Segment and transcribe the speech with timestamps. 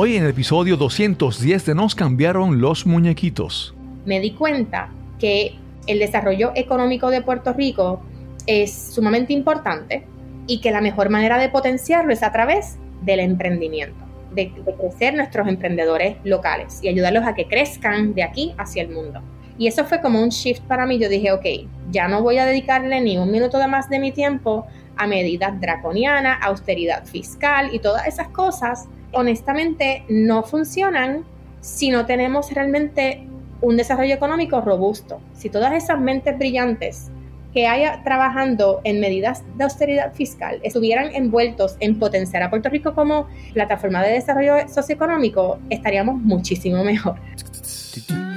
[0.00, 3.74] Hoy en el episodio 210 de Nos cambiaron los muñequitos.
[4.06, 5.56] Me di cuenta que
[5.88, 8.00] el desarrollo económico de Puerto Rico
[8.46, 10.06] es sumamente importante
[10.46, 13.98] y que la mejor manera de potenciarlo es a través del emprendimiento,
[14.36, 19.20] de, crecer nuestros emprendedores locales y ayudarlos a que crezcan de aquí hacia el mundo.
[19.58, 21.00] Y eso fue como un shift para mí.
[21.00, 21.44] Yo dije, ok,
[21.90, 24.64] ya no voy a dedicarle ni un minuto de más de mi tiempo
[24.96, 31.24] a medidas draconianas, austeridad fiscal y todas esas cosas honestamente no funcionan
[31.60, 33.26] si no tenemos realmente
[33.60, 35.20] un desarrollo económico robusto.
[35.34, 37.10] Si todas esas mentes brillantes
[37.52, 42.94] que haya trabajando en medidas de austeridad fiscal estuvieran envueltos en potenciar a Puerto Rico
[42.94, 47.16] como plataforma de desarrollo socioeconómico, estaríamos muchísimo mejor.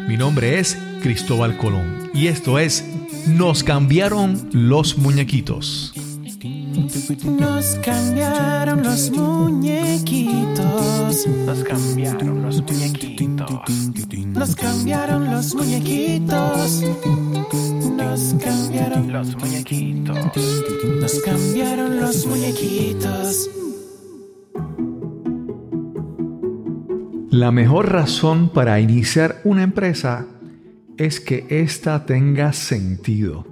[0.07, 2.85] Mi nombre es Cristóbal Colón y esto es
[3.27, 6.10] Nos cambiaron los muñequitos.
[6.81, 11.27] Nos cambiaron los muñequitos.
[11.45, 13.47] Nos cambiaron los muñequitos.
[14.25, 16.83] Nos cambiaron los muñequitos.
[17.95, 20.17] Nos cambiaron los muñequitos.
[20.99, 23.49] Nos cambiaron los muñequitos.
[27.29, 30.25] La mejor razón para iniciar una empresa
[30.97, 33.50] es que ésta tenga sentido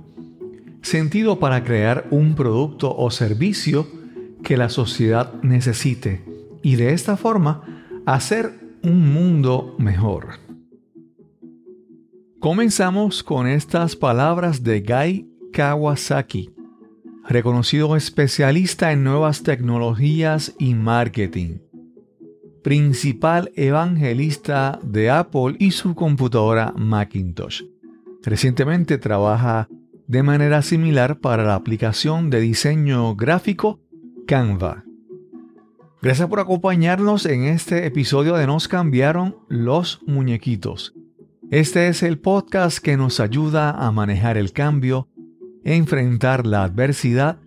[0.81, 3.87] sentido para crear un producto o servicio
[4.43, 6.23] que la sociedad necesite
[6.61, 10.39] y de esta forma hacer un mundo mejor.
[12.39, 16.51] Comenzamos con estas palabras de Guy Kawasaki,
[17.27, 21.57] reconocido especialista en nuevas tecnologías y marketing,
[22.63, 27.63] principal evangelista de Apple y su computadora Macintosh.
[28.23, 29.67] Recientemente trabaja
[30.09, 33.79] de manera similar para la aplicación de diseño gráfico
[34.25, 34.83] Canva.
[36.01, 40.95] Gracias por acompañarnos en este episodio de Nos cambiaron los muñequitos.
[41.51, 45.09] Este es el podcast que nos ayuda a manejar el cambio,
[45.63, 47.37] enfrentar la adversidad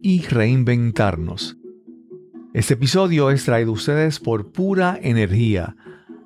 [0.00, 1.58] y reinventarnos.
[2.52, 5.76] Este episodio es traído a ustedes por pura energía.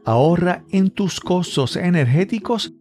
[0.06, 2.73] Ahorra en tus costos energéticos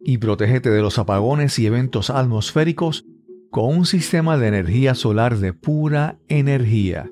[0.00, 3.06] y protégete de los apagones y eventos atmosféricos
[3.50, 7.10] con un sistema de energía solar de pura energía.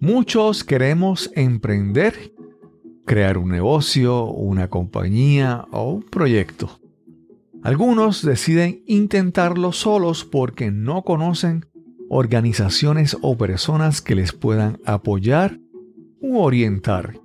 [0.00, 2.32] Muchos queremos emprender,
[3.04, 6.80] crear un negocio, una compañía o un proyecto.
[7.62, 11.66] Algunos deciden intentarlo solos porque no conocen
[12.08, 15.60] organizaciones o personas que les puedan apoyar
[16.20, 17.20] u orientar.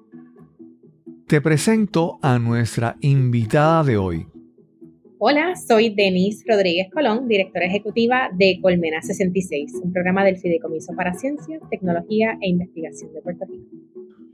[1.27, 4.27] Te presento a nuestra invitada de hoy.
[5.17, 11.13] Hola, soy Denise Rodríguez Colón, directora ejecutiva de Colmena 66, un programa del Fideicomiso para
[11.15, 13.65] Ciencia, Tecnología e Investigación de Puerto Rico.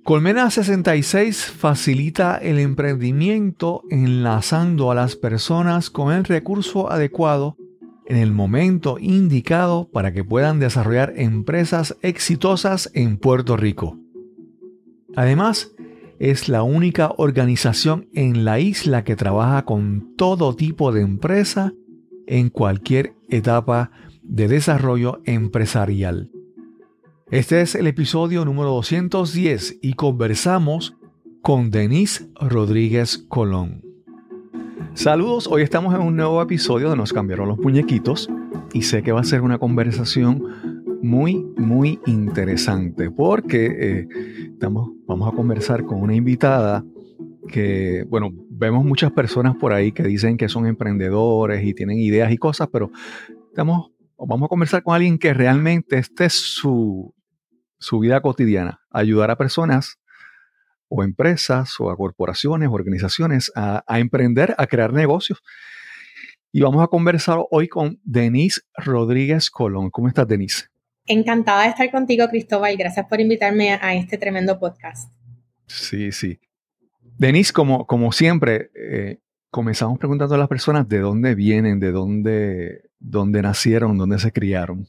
[0.04, 7.58] Colmena 66 facilita el emprendimiento enlazando a las personas con el recurso adecuado
[8.06, 13.98] en el momento indicado para que puedan desarrollar empresas exitosas en Puerto Rico.
[15.16, 15.74] Además,
[16.19, 21.74] es la única organización en la isla que trabaja con todo tipo de empresa
[22.28, 23.91] en cualquier etapa
[24.22, 26.31] de desarrollo empresarial.
[27.31, 30.96] Este es el episodio número 210 y conversamos
[31.41, 33.84] con Denise Rodríguez Colón.
[34.94, 38.30] Saludos, hoy estamos en un nuevo episodio de Nos cambiaron los muñequitos
[38.74, 40.73] y sé que va a ser una conversación
[41.03, 44.08] muy, muy interesante porque eh,
[44.53, 46.86] estamos, vamos a conversar con una invitada
[47.50, 52.31] que, bueno, vemos muchas personas por ahí que dicen que son emprendedores y tienen ideas
[52.31, 52.90] y cosas, pero
[53.50, 57.13] estamos, vamos a conversar con alguien que realmente esta es su,
[57.80, 60.00] su vida cotidiana, ayudar a personas
[60.88, 65.44] o empresas o a corporaciones organizaciones a, a emprender, a crear negocios.
[66.53, 69.90] Y vamos a conversar hoy con Denise Rodríguez Colón.
[69.90, 70.73] ¿Cómo estás, Denise?
[71.06, 72.78] Encantada de estar contigo, Cristóbal.
[72.78, 75.12] Gracias por invitarme a este tremendo podcast.
[75.68, 76.39] Sí, sí.
[77.18, 79.19] Denise, como, como siempre, eh,
[79.50, 84.88] comenzamos preguntando a las personas de dónde vienen, de dónde, dónde nacieron, dónde se criaron.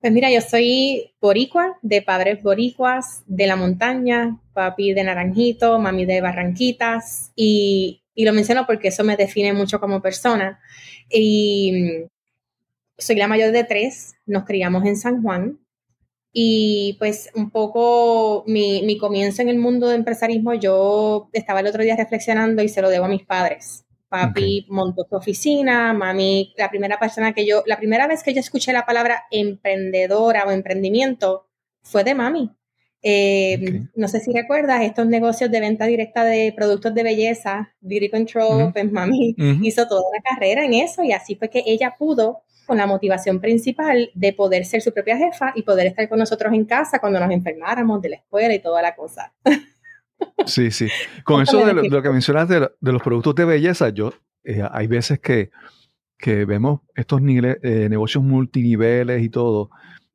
[0.00, 6.06] Pues mira, yo soy boricua, de padres boricuas, de la montaña, papi de Naranjito, mami
[6.06, 10.60] de Barranquitas, y, y lo menciono porque eso me define mucho como persona.
[11.10, 12.04] Y
[12.98, 15.58] soy la mayor de tres, nos criamos en San Juan
[16.32, 21.82] y pues un poco mi, comienzo en el mundo de empresarismo, yo estaba el otro
[21.82, 23.86] día reflexionando y se lo debo a mis padres.
[24.08, 28.40] Papi montó su oficina, mami, la primera persona que yo, la primera vez que yo
[28.40, 31.48] escuché la palabra emprendedora o emprendimiento
[31.82, 32.50] fue de mami.
[33.02, 33.90] Eh, Ok.
[33.94, 38.62] No sé si recuerdas estos negocios de venta directa de productos de belleza, Beauty Control,
[38.62, 38.72] Ujú.
[38.72, 42.76] pues mami hizo toda una carrera en eso y así fue que ella pudo con
[42.76, 46.64] la motivación principal de poder ser su propia jefa y poder estar con nosotros en
[46.64, 49.32] casa cuando nos enfermáramos de la escuela y toda la cosa.
[50.46, 50.88] Sí, sí.
[51.24, 53.90] Con eso de lo, de lo que mencionas de, lo- de los productos de belleza,
[53.90, 54.12] yo
[54.44, 55.50] eh, hay veces que,
[56.16, 59.68] que vemos estos eh, negocios multiniveles y todo,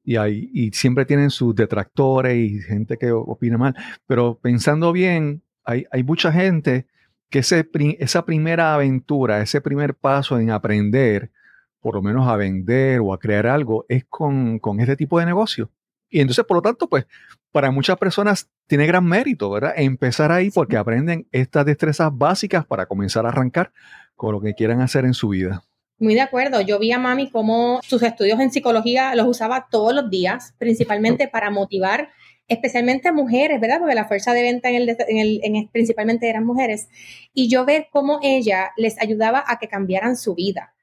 [0.04, 3.76] y, hay, y siempre tienen sus detractores y gente que opina mal,
[4.08, 6.88] pero pensando bien, hay, hay mucha gente
[7.30, 7.70] que ese,
[8.00, 11.32] esa primera aventura, ese primer paso en aprender,
[11.82, 15.26] por lo menos a vender o a crear algo, es con, con este tipo de
[15.26, 15.70] negocio.
[16.10, 17.06] Y entonces, por lo tanto, pues,
[17.52, 19.74] para muchas personas tiene gran mérito, ¿verdad?
[19.76, 23.72] Empezar ahí porque aprenden estas destrezas básicas para comenzar a arrancar
[24.16, 25.64] con lo que quieran hacer en su vida.
[26.00, 26.62] Muy de acuerdo.
[26.62, 31.28] Yo vi a mami cómo sus estudios en psicología los usaba todos los días, principalmente
[31.28, 32.10] para motivar
[32.48, 33.80] especialmente a mujeres, ¿verdad?
[33.80, 36.90] Porque la fuerza de venta en el, en el- en el- principalmente eran mujeres.
[37.34, 40.74] Y yo ver cómo ella les ayudaba a que cambiaran su vida.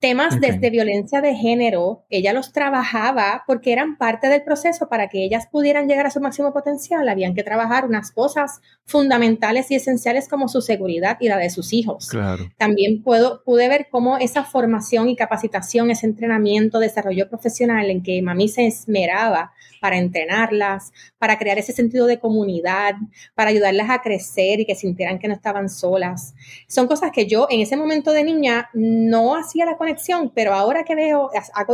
[0.00, 0.40] Temas Ok.
[0.40, 5.48] desde violencia de género, ella los trabajaba porque eran parte del proceso para que ellas
[5.50, 7.08] pudieran llegar a su máximo potencial.
[7.08, 11.72] Habían que trabajar unas cosas fundamentales y esenciales como su seguridad y la de sus
[11.72, 12.44] hijos Claro.
[12.58, 18.22] también puedo, pude ver cómo esa formación y capacitación, ese entrenamiento, desarrollo profesional en que
[18.22, 22.94] mami se esmeraba para entrenarlas, para crear ese sentido de comunidad,
[23.34, 26.34] para ayudarlas a crecer y que sintieran que no estaban solas.
[26.68, 29.87] Son cosas que yo en ese momento de niña no hacía la conexión,
[30.34, 31.30] pero ahora que veo,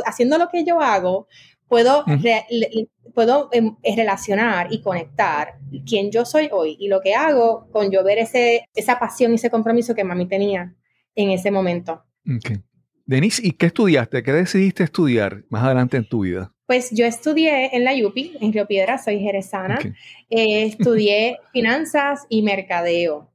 [0.06, 1.28] haciendo lo que yo hago,
[1.68, 2.16] puedo, Ujú.
[2.22, 5.54] re- le- puedo em, relacionar y conectar
[5.86, 9.36] quién yo soy hoy y lo que hago con yo ver ese, esa pasión y
[9.36, 10.74] ese compromiso que mami tenía
[11.14, 12.04] en ese momento.
[12.26, 12.58] Ok.
[13.06, 14.22] Denise, ¿y qué estudiaste?
[14.22, 16.52] ¿Qué decidiste estudiar más adelante en tu vida?
[16.66, 19.74] Pues yo estudié en la UPI, en Río Piedra, soy jerezana.
[19.74, 19.86] Ok.
[20.30, 23.30] Eh, estudié finanzas y mercadeo.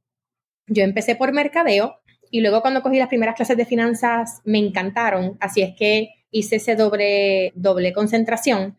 [0.66, 1.99] Yo empecé por mercadeo
[2.30, 6.56] y luego cuando cogí las primeras clases de finanzas me encantaron, así es que hice
[6.56, 8.76] ese doble, doble concentración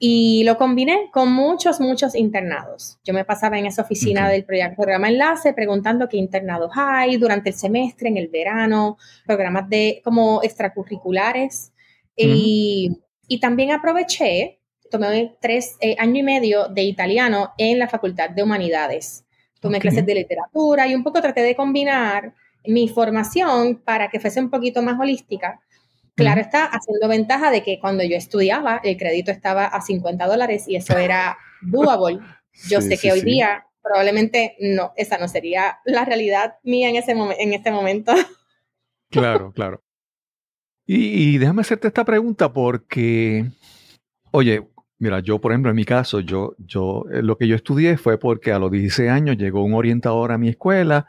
[0.00, 2.98] y lo combiné con muchos, muchos internados.
[3.04, 4.30] Yo me pasaba en esa oficina Ok.
[4.30, 8.96] del proyecto programa Enlace preguntando qué internados hay durante el semestre, en el verano,
[9.26, 11.72] programas de como extracurriculares
[12.16, 12.96] y,
[13.26, 14.60] y también aproveché,
[14.90, 19.24] tomé tres eh, años y medio de italiano en la Facultad de Humanidades.
[19.60, 19.82] Tomé Ok.
[19.82, 22.34] clases de literatura y un poco traté de combinar
[22.68, 25.60] mi formación para que fuese un poquito más holística.
[26.14, 30.66] Claro está, haciendo ventaja de que cuando yo estudiaba, el crédito estaba a 50 dólares
[30.68, 32.18] y eso era doable.
[32.68, 33.26] Yo Sí, sé sí, que hoy sí.
[33.26, 38.12] día probablemente no, esa no sería la realidad mía en, ese en este momento.
[39.10, 39.82] Claro, claro.
[40.84, 43.46] Y, y déjame hacerte esta pregunta porque,
[44.32, 44.68] oye,
[44.98, 48.18] mira, yo, por ejemplo, en mi caso, yo, yo, eh, lo que yo estudié fue
[48.18, 51.06] porque a los 16 años llegó un orientador a mi escuela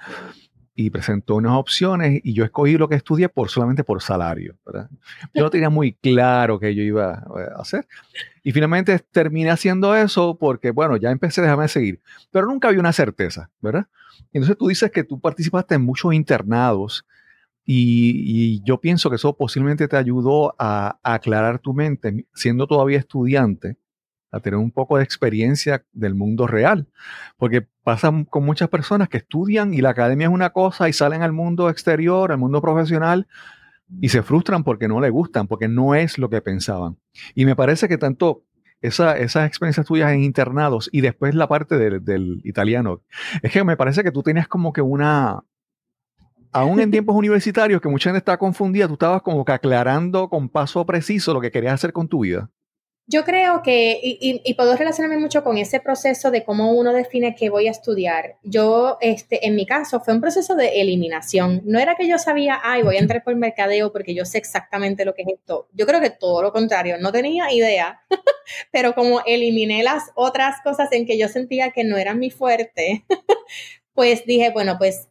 [0.81, 4.89] y presentó unas opciones y yo escogí lo que estudié por solamente por salario, ¿verdad?
[5.33, 7.85] Yo no tenía muy claro qué yo iba eh, a hacer.
[8.43, 11.99] Y finalmente terminé haciendo eso porque, bueno, ya empecé, déjame seguir.
[12.31, 13.87] Pero nunca había una certeza, ¿verdad?
[14.31, 17.05] Entonces tú dices que tú participaste en muchos internados
[17.65, 18.23] y,
[18.55, 22.99] y yo pienso que eso posiblemente te ayudó a, a aclarar tu mente, siendo todavía
[22.99, 23.75] estudiante,
[24.31, 26.87] a tener un poco de experiencia del mundo real.
[27.37, 31.21] Porque pasa con muchas personas que estudian y la academia es una cosa y salen
[31.21, 33.27] al mundo exterior, al mundo profesional,
[34.01, 36.97] y se frustran porque no le gustan, porque no es lo que pensaban.
[37.33, 38.43] Y me parece que tanto
[38.81, 43.01] esa, esas experiencias tuyas en internados y después la parte del, del italiano,
[43.41, 45.43] es que me parece que tú tenías como que una,
[46.51, 50.49] aún en tiempos universitarios, que mucha gente está confundida, tú estabas como que aclarando con
[50.49, 52.49] paso preciso lo que querías hacer con tu vida.
[53.11, 56.93] Yo creo que, y, y- y puedo relacionarme mucho con ese proceso de cómo uno
[56.93, 58.35] define qué voy a estudiar.
[58.43, 61.61] Yo, este, en mi caso, fue un proceso de eliminación.
[61.65, 65.05] No era que yo sabía, ay, voy a entrar por mercadeo porque yo sé exactamente
[65.05, 65.67] lo que es esto.
[65.73, 67.99] Yo creo que todo lo contrario, no tenía idea,
[68.71, 73.05] pero como eliminé las otras cosas en que yo sentía que no eran mi fuerte,
[73.93, 75.07] pues dije, bueno, pues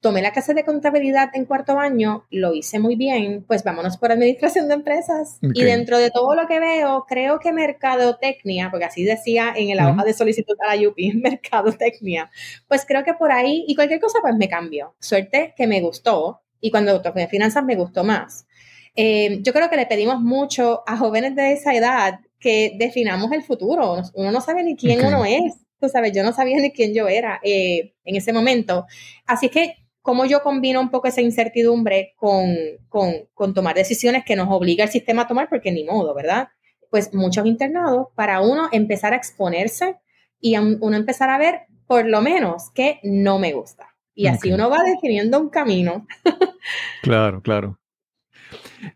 [0.00, 4.12] tomé la clase de contabilidad en cuarto año, lo hice muy bien, pues vámonos por
[4.12, 5.38] administración de empresas.
[5.42, 5.52] Ok.
[5.54, 9.90] Y dentro de todo lo que veo, creo que mercadotecnia, porque así decía en la
[9.90, 12.30] hoja de solicitud a la UPI, mercadotecnia,
[12.68, 14.94] pues creo que por ahí, y cualquier cosa, pues me cambió.
[15.00, 18.46] Suerte que me gustó, y cuando toqué finanzas me gustó más.
[18.94, 23.42] Eh, yo creo que le pedimos mucho a jóvenes de esa edad que definamos el
[23.42, 24.02] futuro.
[24.14, 25.06] Uno no sabe ni quién Ok.
[25.08, 25.54] uno es.
[25.78, 28.86] Tú sabes, yo no sabía ni quién yo era eh, en ese momento.
[29.26, 29.76] Así que,
[30.06, 32.46] ¿cómo yo combino un poco esa incertidumbre con,
[32.88, 35.48] con, con tomar decisiones que nos obliga el sistema a tomar?
[35.48, 36.50] Porque ni modo, ¿verdad?
[36.90, 39.96] Pues muchos internados para uno empezar a exponerse
[40.40, 43.96] y a uno empezar a ver por lo menos que no me gusta.
[44.14, 46.06] Y así uno va definiendo un camino.
[47.02, 47.78] Claro, claro.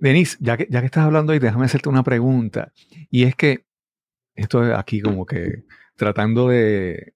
[0.00, 2.73] Denise, ya que, ya que estás hablando ahí, déjame hacerte una pregunta.
[3.09, 3.64] Y es que
[4.35, 5.62] esto es aquí como que
[5.95, 7.14] tratando de,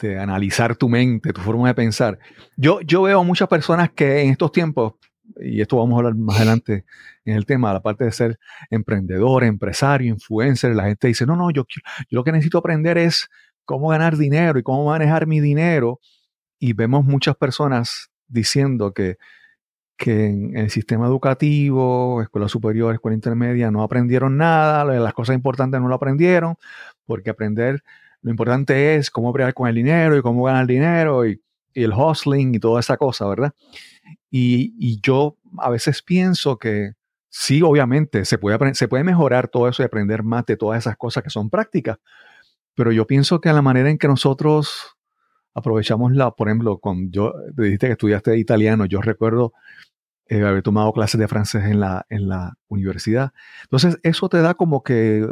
[0.00, 2.18] de analizar tu mente, tu forma de pensar.
[2.56, 4.94] Yo, yo veo muchas personas que en estos tiempos,
[5.40, 6.84] y esto vamos a hablar más adelante
[7.24, 8.38] en el tema, la parte de ser
[8.70, 11.80] emprendedor, empresario, influencer, la gente dice, no, no, yo, yo
[12.10, 13.28] lo que necesito aprender es
[13.64, 16.00] cómo ganar dinero y cómo manejar mi dinero.
[16.58, 19.16] Y vemos muchas personas diciendo que,
[19.96, 25.80] que en el sistema educativo, escuela superior, escuela intermedia, no aprendieron nada, las cosas importantes
[25.80, 26.56] no lo aprendieron,
[27.04, 27.82] porque aprender,
[28.22, 31.40] lo importante es cómo operar con el dinero y cómo ganar dinero y,
[31.72, 33.54] el hustling y toda esa cosa, ¿verdad?
[34.28, 36.94] Y, yo a veces pienso que
[37.28, 40.96] sí, obviamente, se puede, se puede mejorar todo eso y aprender más de todas esas
[40.96, 41.98] cosas que son prácticas,
[42.74, 44.96] pero yo pienso que la manera en que nosotros
[45.54, 49.52] aprovechamos la, por ejemplo, con yo te dijiste que estudiaste italiano, yo recuerdo
[50.26, 53.32] eh, haber tomado clases de francés en la, en la universidad.
[53.62, 55.26] Entonces, eso te da como que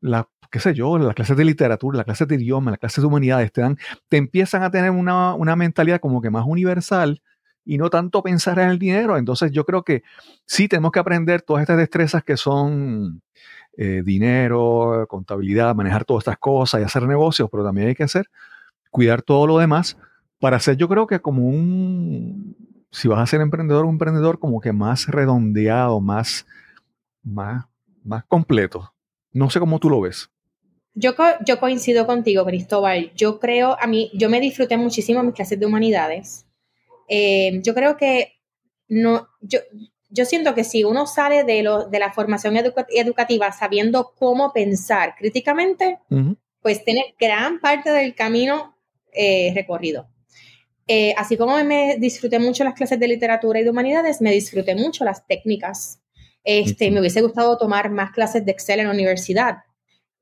[0.00, 3.08] la, qué sé yo, las clases de literatura, las clases de idioma, las clases de
[3.08, 3.78] humanidades, te dan,
[4.08, 7.20] te empiezan a tener una, una mentalidad como que más universal
[7.64, 9.16] y no tanto pensar en el dinero.
[9.16, 10.02] Entonces, yo creo que
[10.46, 13.22] sí tenemos que aprender todas estas destrezas que son
[13.76, 18.28] eh, dinero, contabilidad, manejar todas estas cosas y hacer negocios, pero también hay que hacer,
[18.90, 19.96] cuidar todo lo demás
[20.42, 22.56] para ser, yo creo que como un,
[22.90, 26.48] si vas a ser emprendedor, un emprendedor como que más redondeado, más,
[27.22, 27.66] más,
[28.02, 28.92] más completo.
[29.32, 30.32] No sé cómo tú lo ves.
[30.94, 33.12] Yo, co- yo coincido contigo, Cristóbal.
[33.14, 36.46] Yo creo, a mí, yo me disfruté muchísimo mis clases de humanidades.
[37.08, 38.34] Eh, yo creo que
[38.88, 39.60] no, yo,
[40.10, 44.52] yo siento que si uno sale de, lo, de la formación educa- educativa sabiendo cómo
[44.52, 45.98] pensar críticamente,
[46.60, 48.76] pues tiene gran parte del camino
[49.12, 50.08] eh, recorrido.
[50.86, 54.74] Eh, así como me disfruté mucho las clases de literatura y de humanidades, me disfruté
[54.74, 56.00] mucho las técnicas.
[56.44, 56.90] Este.
[56.90, 59.58] Me hubiese gustado tomar más clases de Excel en la universidad.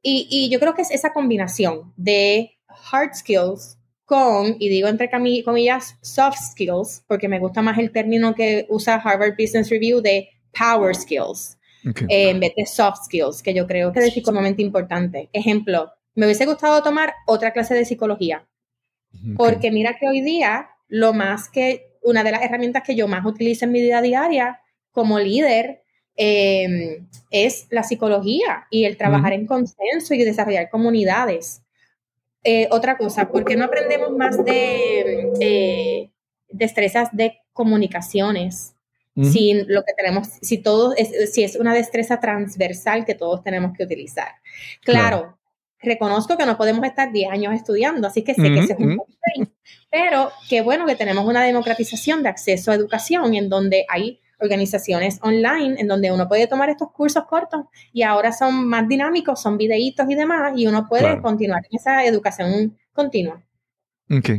[0.03, 2.59] Y, y yo creo que es esa combinación de
[2.93, 3.79] hard skills
[4.11, 8.97] con, y digo entre comillas, soft skills, porque me gusta más el término que usa
[8.97, 10.29] Harvard Business Review de
[10.59, 11.57] power skills
[12.09, 15.31] eh, en vez de soft skills, que yo creo que es sumamente importante.
[15.33, 18.49] Ejemplo, me hubiese gustado tomar otra clase de psicología,
[19.37, 23.25] porque mira que hoy día lo más que, una de las herramientas que yo más
[23.25, 25.80] utilizo en mi vida diaria como líder
[26.23, 31.63] eh, es la psicología y el trabajar en consenso y desarrollar comunidades.
[32.45, 36.11] Eh, otra cosa, ¿por qué no aprendemos más de eh,
[36.51, 38.75] destrezas de comunicaciones?
[39.17, 39.29] Ujú.
[39.29, 43.77] si lo que tenemos, si todo es, si es una destreza transversal que todos tenemos
[43.77, 44.29] que utilizar.
[44.83, 45.37] Claro,
[45.81, 49.51] reconozco que no podemos estar 10 años estudiando, así que sé que es un constraint,
[49.91, 55.19] pero qué bueno que tenemos una democratización de acceso a educación en donde hay organizaciones
[55.23, 59.57] online en donde uno puede tomar estos cursos cortos y ahora son más dinámicos, son
[59.59, 61.23] videitos y demás, y uno puede Claro.
[61.23, 63.43] continuar en esa educación continua.
[64.11, 64.31] Ok.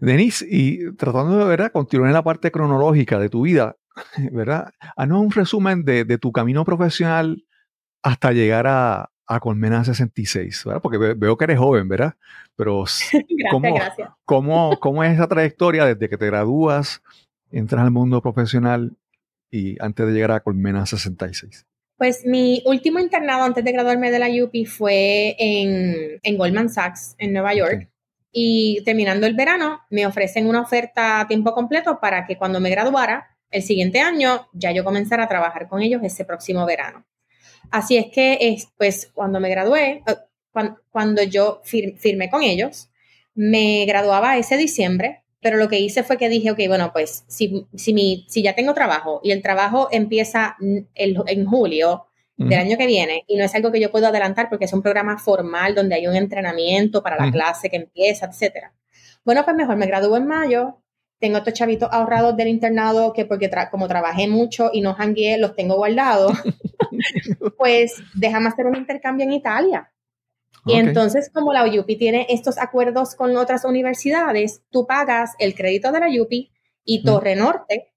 [0.00, 1.72] Denise, y tratando de ¿verdad?
[1.72, 3.76] continuar en la parte cronológica de tu vida,
[4.32, 4.72] ¿verdad?
[4.96, 7.44] Haznos un resumen de, de tu camino profesional
[8.02, 10.82] hasta llegar a, a Colmena 66, ¿verdad?
[10.82, 12.14] Porque ve- veo que eres joven, ¿verdad?
[12.56, 13.74] Pero s- Gracias, ¿Cómo?
[13.74, 14.10] gracias.
[14.26, 17.02] ¿cómo, cómo es esa trayectoria desde que te gradúas,
[17.50, 18.96] entras al mundo profesional
[19.54, 21.66] y antes de llegar a Colmena 66?
[21.96, 27.14] Pues mi último internado antes de graduarme de la UP fue en, en Goldman Sachs,
[27.18, 27.82] en Nueva York.
[27.84, 27.88] Ok.
[28.32, 32.68] Y terminando el verano, me ofrecen una oferta a tiempo completo para que cuando me
[32.70, 37.06] graduara, el siguiente año, ya yo comenzara a trabajar con ellos ese próximo verano.
[37.70, 40.16] Así es que, es, pues, cuando me gradué, eh,
[40.50, 42.90] cuan- cuando, yo fir- firmé con ellos,
[43.34, 47.66] me graduaba ese diciembre, pero lo que hice fue que dije, ok, bueno, pues si,
[47.74, 50.56] si, mi, si ya tengo trabajo y el trabajo empieza
[50.94, 54.48] el- en julio del año que viene y no es algo que yo puedo adelantar
[54.48, 58.72] porque es un programa formal donde hay un entrenamiento para la clase que empieza, etcétera.
[59.24, 60.80] Bueno, pues mejor me gradúo en mayo,
[61.20, 65.38] tengo estos chavitos ahorrados del internado que porque tra- como trabajé mucho y no jangueé,
[65.38, 66.32] los tengo guardados,
[67.58, 69.90] pues déjame hacer un intercambio en Italia.
[70.66, 70.78] Y Ok.
[70.78, 76.00] entonces, como la UP tiene estos acuerdos con otras universidades, tú pagas el crédito de
[76.00, 76.50] la UP
[76.84, 77.04] y.
[77.04, 77.92] Torre Norte,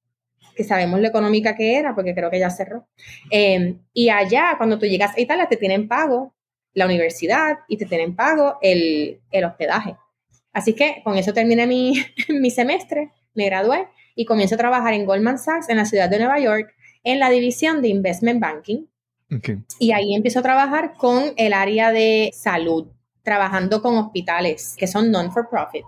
[0.55, 2.87] que sabemos lo económica que era, porque creo que ya cerró.
[3.31, 6.35] eh, y allá, cuando tú llegas a Italia, te tienen pago
[6.73, 9.95] la universidad y te tienen pago el, el hospedaje.
[10.53, 11.93] Así que con eso terminé mi,
[12.29, 16.19] mi semestre, me gradué y comienzo a trabajar en Goldman Sachs en la ciudad de
[16.19, 18.85] Nueva York en la división de Investment Banking.
[19.35, 19.49] Ok.
[19.79, 22.87] Y ahí empiezo a trabajar con el área de salud.
[23.23, 25.83] trabajando con hospitales que son non-for-profit.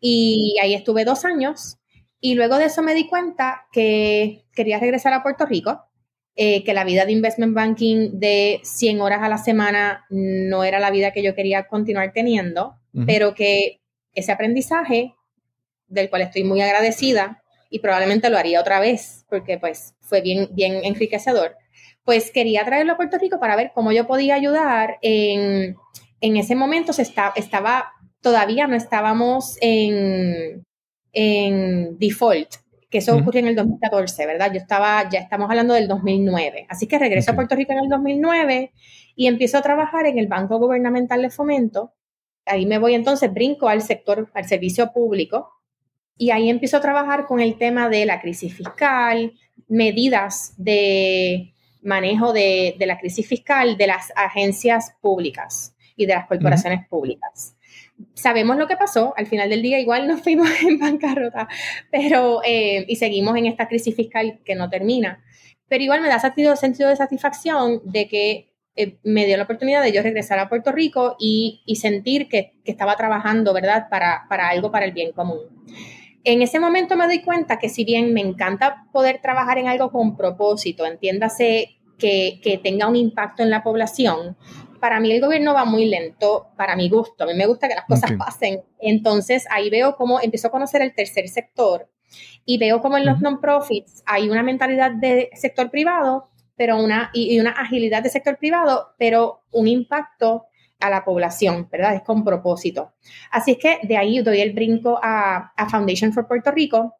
[0.00, 1.80] Y ahí estuve dos años
[2.20, 5.80] y luego de eso me di cuenta que quería regresar a Puerto Rico,
[6.36, 10.78] eh, que la vida de investment banking de 100 horas a la semana no era
[10.78, 13.80] la vida que yo quería continuar teniendo, pero que
[14.14, 15.14] ese aprendizaje,
[15.86, 20.48] del cual estoy muy agradecida y probablemente lo haría otra vez, porque pues fue bien,
[20.52, 21.56] bien enriquecedor,
[22.10, 24.98] pues quería traerlo a Puerto Rico para ver cómo yo podía ayudar.
[25.00, 25.76] En,
[26.20, 30.66] en ese momento se estaba, todavía no estábamos en,
[31.12, 32.48] en default,
[32.90, 34.52] que eso ocurrió en el 2014, ¿verdad?
[34.52, 36.66] Yo estaba, ya estamos hablando del 2009.
[36.68, 38.72] Así que regreso a Puerto Rico en el 2009
[39.14, 41.92] y empiezo a trabajar en el Banco Gubernamental de Fomento.
[42.44, 45.48] Ahí me voy entonces, brinco al sector, al servicio público,
[46.16, 49.32] y ahí empiezo a trabajar con el tema de la crisis fiscal,
[49.68, 56.86] medidas de manejo de, la crisis fiscal de las agencias públicas y de las corporaciones
[56.88, 57.56] públicas
[58.14, 61.48] sabemos lo que pasó, al final del día igual nos fuimos en bancarrota,
[61.90, 65.22] pero, eh, y seguimos en esta crisis fiscal que no termina,
[65.68, 69.82] pero igual me da sentido, sentido de satisfacción de que eh, me dio la oportunidad
[69.82, 74.70] de yo regresar a Puerto Rico y, sentir que, estaba trabajando, ¿verdad?, para, para algo
[74.70, 75.40] para el bien común.
[76.24, 79.90] En ese momento me doy cuenta que si bien me encanta poder trabajar en algo
[79.90, 84.36] con propósito, entiéndase que, que, tenga un impacto en la población,
[84.80, 87.24] para mí el gobierno va muy lento, para mi gusto.
[87.24, 88.62] A mí me gusta que las cosas pasen.
[88.80, 91.88] Entonces ahí veo cómo empiezo a conocer el tercer sector
[92.44, 97.38] y veo cómo en los non-profits hay una mentalidad de sector privado, pero una, y,
[97.38, 100.46] una agilidad de sector privado, pero un impacto
[100.80, 101.94] a la población, ¿verdad?
[101.94, 102.94] Es con propósito.
[103.30, 106.96] Así es que de ahí doy el brinco a, Foundation for Puerto Rico,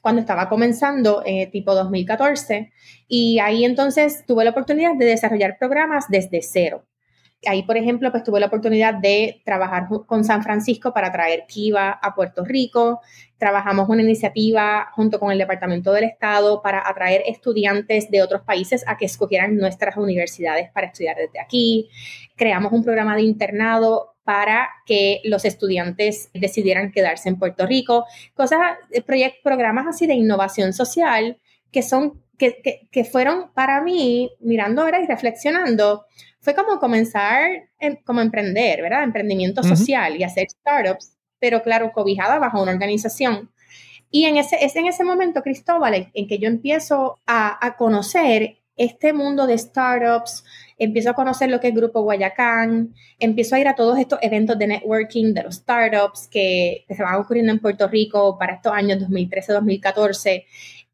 [0.00, 2.72] cuando estaba comenzando, eh, tipo 2014,
[3.06, 6.87] y ahí entonces tuve la oportunidad de desarrollar programas desde cero.
[7.46, 11.90] Ahí, por ejemplo, pues tuve la oportunidad de trabajar con San Francisco para traer Kiva
[11.90, 13.00] a Puerto Rico.
[13.36, 18.84] Trabajamos una iniciativa junto con el Departamento del Estado para atraer estudiantes de otros países
[18.88, 21.88] a que escogieran nuestras universidades para estudiar desde aquí.
[22.34, 28.04] Creamos un programa de internado para que los estudiantes decidieran quedarse en Puerto Rico.
[28.34, 31.38] Cosas, eh, proyectos, programas así de innovación social
[31.70, 36.04] que son que, que, que, fueron para mí, mirando ahora y reflexionando,
[36.40, 37.68] fue como comenzar,
[38.04, 39.02] como emprender, ¿verdad?
[39.02, 43.50] Emprendimiento social y hacer startups, pero claro, cobijada bajo una organización.
[44.10, 48.58] Y en ese, es en ese momento, Cristóbal, en que yo empiezo a, a conocer
[48.78, 50.44] este mundo de startups,
[50.78, 54.56] empiezo a conocer lo que es Grupo Guayacán, empiezo a ir a todos estos eventos
[54.58, 58.72] de networking de los startups que, que se van ocurriendo en Puerto Rico para estos
[58.72, 60.44] años 2013-2014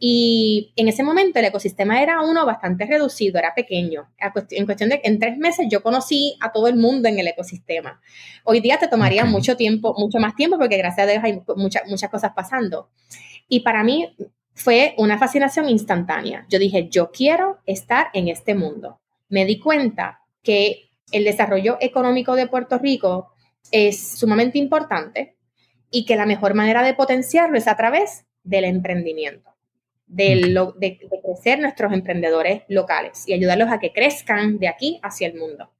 [0.07, 4.13] y en ese momento el ecosistema era uno bastante reducido, era pequeño.
[4.51, 8.03] En cuestión de en tres meses yo conocí a todo el mundo en el ecosistema.
[8.45, 11.89] Hoy día te tomaría mucho tiempo, mucho más tiempo, porque gracias a Dios hay muchas
[11.89, 12.91] muchas cosas pasando.
[13.49, 14.15] Y para mí
[14.53, 16.45] fue una fascinación instantánea.
[16.51, 19.01] Yo dije, yo quiero estar en este mundo.
[19.31, 23.33] Me di cuenta que el desarrollo económico de Puerto Rico
[23.71, 25.39] es sumamente importante
[25.91, 29.54] y que la mejor manera de potenciarlo es a través del emprendimiento
[30.07, 35.71] de, crecer nuestros emprendedores locales y ayudarlos a que crezcan de aquí hacia el mundo.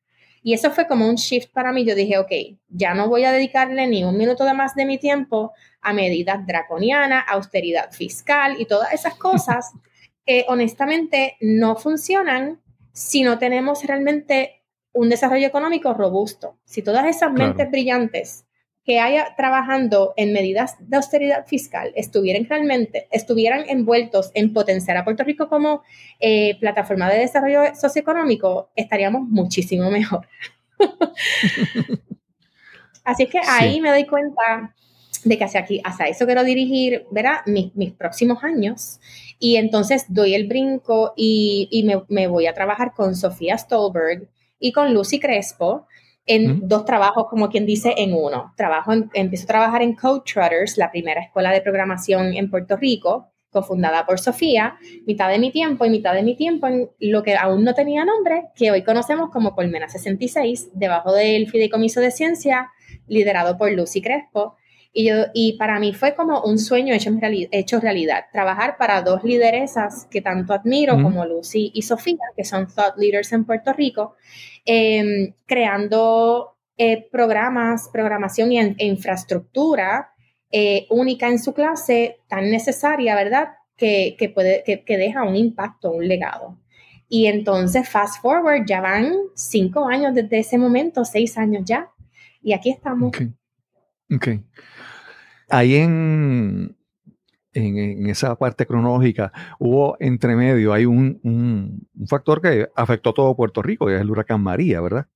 [0.43, 1.87] Y eso fue como un shift para mí.
[1.87, 2.31] Yo dije, ok,
[2.69, 6.47] ya no voy a dedicarle ni un minuto de más de mi tiempo a medidas
[6.47, 9.73] draconianas, austeridad fiscal y todas esas cosas
[10.27, 12.61] que honestamente no funcionan
[12.93, 16.59] si no tenemos realmente un desarrollo económico robusto.
[16.65, 18.44] Si todas esas mentes brillantes
[18.85, 25.05] que haya trabajando en medidas de austeridad fiscal estuvieran realmente, estuvieran envueltos en potenciar a
[25.05, 25.83] Puerto Rico como
[26.21, 30.29] eh, plataforma de desarrollo socioeconómico, estaríamos muchísimo mejor.
[33.05, 34.75] Así que ahí me doy cuenta
[35.25, 37.41] de que hacia aquí, hacia eso quiero dirigir, ¿verdad?
[37.47, 39.01] Mis, mis próximos años.
[39.39, 44.29] Y entonces doy el brinco y, y me, me, voy a trabajar con Sofía Stolberg
[44.59, 45.87] y con Lucy Crespo,
[46.27, 48.53] en dos trabajos, como quien dice, en uno.
[48.57, 53.31] Trabajo empiezo a trabajar en Code Trotters, la primera escuela de programación en Puerto Rico,
[53.51, 57.37] cofundada por Sofía, mitad de mi tiempo y mitad de mi tiempo en lo que
[57.37, 62.73] aún no tenía nombre, que hoy conocemos como Colmena 66, debajo del Fideicomiso de Ciencia,
[63.07, 64.57] liderado por Lucy Crespo.
[64.97, 67.11] Y, yo, y para mí fue como un sueño hecho,
[67.51, 72.69] hecho realidad, trabajar para dos lideresas que tanto admiro como Lucy y Sofía, que son
[72.69, 74.15] thought leaders en Puerto Rico,
[74.65, 80.11] Em, creando eh, programas, programación y e infraestructura
[80.51, 83.49] eh, única en su clase, tan necesaria, ¿verdad?
[83.77, 86.59] Que, puede, que, deja un impacto, un legado.
[87.09, 91.91] Y entonces, fast forward, ya van cinco años desde ese momento, seis años ya.
[92.41, 93.09] Y aquí estamos.
[93.09, 93.23] Ok.
[94.15, 94.29] Ok.
[95.57, 96.77] Ahí en,
[97.53, 103.11] en, en esa parte cronológica hubo entre medio, hay un, un- un factor que afectó
[103.11, 105.07] a todo Puerto Rico, que es el huracán María, ¿verdad?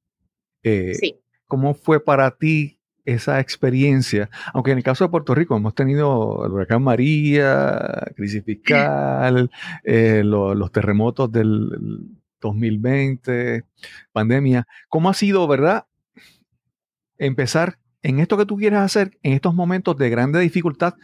[0.63, 1.17] Eh, Sí.
[1.47, 4.29] ¿Cómo fue para ti esa experiencia?
[4.53, 9.51] Aunque en el caso de Puerto Rico hemos tenido el huracán María, crisis fiscal,
[9.83, 11.71] eh, lo- los terremotos del
[12.41, 13.65] 2020,
[14.13, 14.67] pandemia.
[14.89, 15.87] ¿Cómo ha sido, verdad,
[17.17, 20.95] empezar en esto que tú quieres hacer en estos momentos de grande dificultad?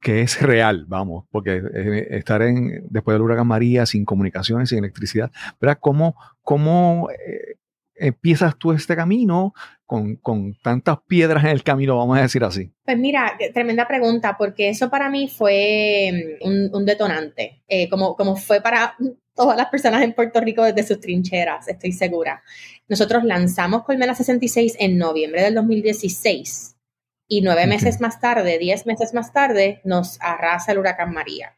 [0.00, 4.78] que es real, vamos, porque eh, estar en, después del huracán María sin comunicaciones, sin
[4.78, 5.30] electricidad,
[5.60, 5.78] ¿verdad?
[5.80, 7.56] ¿Cómo, cómo eh,
[7.98, 9.54] empiezas tú este camino
[9.86, 12.72] con, con tantas piedras en el camino, vamos a decir así?
[12.84, 17.88] Pues mira, qué tremenda pregunta, porque eso para mí fue mm, un, un detonante, eh,
[17.88, 18.96] como, como fue para
[19.34, 22.42] todas las personas en Puerto Rico desde sus trincheras, estoy segura.
[22.88, 26.76] Nosotros lanzamos Colmena 66 en noviembre del 2016
[27.28, 27.68] y nueve Ok.
[27.68, 31.56] meses más tarde, diez meses más tarde, nos arrasa el huracán María.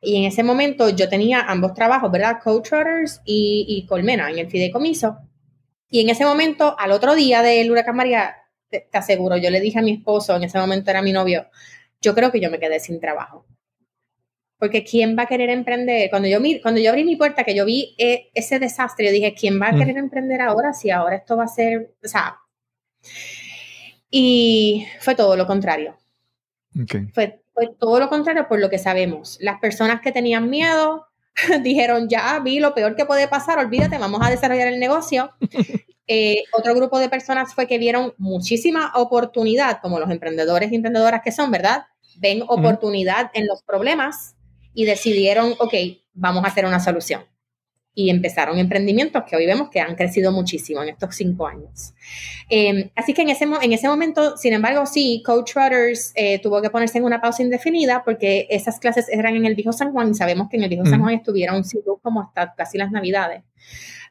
[0.00, 2.38] Y en ese momento yo tenía ambos trabajos, ¿verdad?
[2.42, 5.18] Coach Rudders y, y Colmena en el fideicomiso.
[5.90, 8.36] Y en ese momento, al otro día del huracán María,
[8.68, 11.48] te, te aseguro, yo le dije a mi esposo, en ese momento era mi novio,
[12.00, 13.44] yo creo que yo me quedé sin trabajo.
[14.58, 16.10] Porque ¿quién va a querer emprender?
[16.10, 19.34] Cuando yo, cuando yo abrí mi puerta, que yo vi eh, ese desastre, yo dije,
[19.34, 19.78] ¿quién va a Mm.
[19.78, 22.36] querer emprender ahora si ahora esto va a ser, o sea...
[24.10, 25.96] Y fue todo lo contrario.
[27.14, 27.40] Fue
[27.78, 29.38] todo lo contrario por lo que sabemos.
[29.40, 31.06] Las personas que tenían miedo
[31.62, 35.32] dijeron, ya vi lo peor que puede pasar, olvídate, vamos a desarrollar el negocio.
[36.12, 41.22] Eh, otro grupo de personas fue que vieron muchísima oportunidad, como los emprendedores y emprendedoras
[41.22, 41.84] que son, ¿verdad?
[42.16, 44.34] Ven oportunidad en los problemas
[44.74, 45.72] y decidieron, ok,
[46.12, 47.22] vamos a hacer una solución.
[47.92, 51.92] Y empezaron emprendimientos que hoy vemos que han crecido muchísimo en estos cinco años.
[52.48, 56.62] Eh, así que en ese, en ese momento, sin embargo, sí, Coach Rudders eh, tuvo
[56.62, 60.10] que ponerse en una pausa indefinida porque esas clases eran en el Viejo San Juan
[60.10, 61.00] y sabemos que en el Viejo San.
[61.00, 63.42] Juan estuvieron sin luz como hasta casi las Navidades.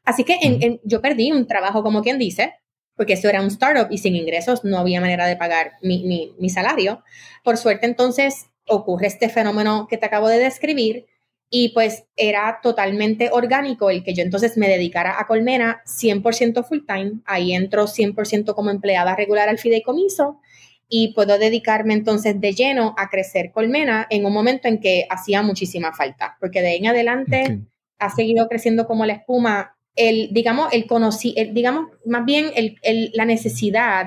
[0.03, 0.63] Así que en- Ujú.
[0.65, 2.53] en- yo perdí un trabajo, como quien dice,
[2.95, 6.33] porque eso era un startup y sin ingresos no había manera de pagar mi, mi-
[6.37, 7.01] mi salario.
[7.45, 11.05] Por suerte, entonces ocurre este fenómeno que te acabo de describir
[11.51, 16.79] y pues era totalmente orgánico el que yo entonces me dedicara a Colmena 100% full
[16.87, 17.21] time.
[17.25, 20.39] Ahí entro 100% como empleada regular al fideicomiso
[20.87, 25.41] y puedo dedicarme entonces de lleno a crecer Colmena en un momento en que hacía
[25.41, 27.59] muchísima falta, porque de ahí en adelante
[27.99, 29.75] ha seguido creciendo como la espuma.
[29.95, 34.05] El, digamos, el conocí, el, digamos, más bien el- el- la necesidad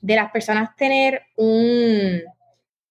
[0.00, 2.20] de las personas tener un,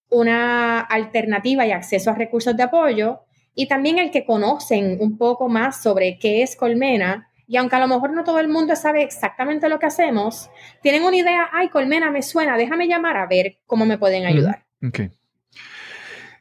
[0.09, 3.21] una alternativa y acceso a recursos de apoyo
[3.59, 7.29] y también el que conocen un poco más sobre qué es Colmena.
[7.45, 10.49] Y aunque a lo mejor no todo el mundo sabe exactamente lo que hacemos,
[10.81, 14.63] tienen una idea, ay, Colmena me suena, déjame llamar a ver cómo me pueden ayudar.
[14.81, 15.11] Ok.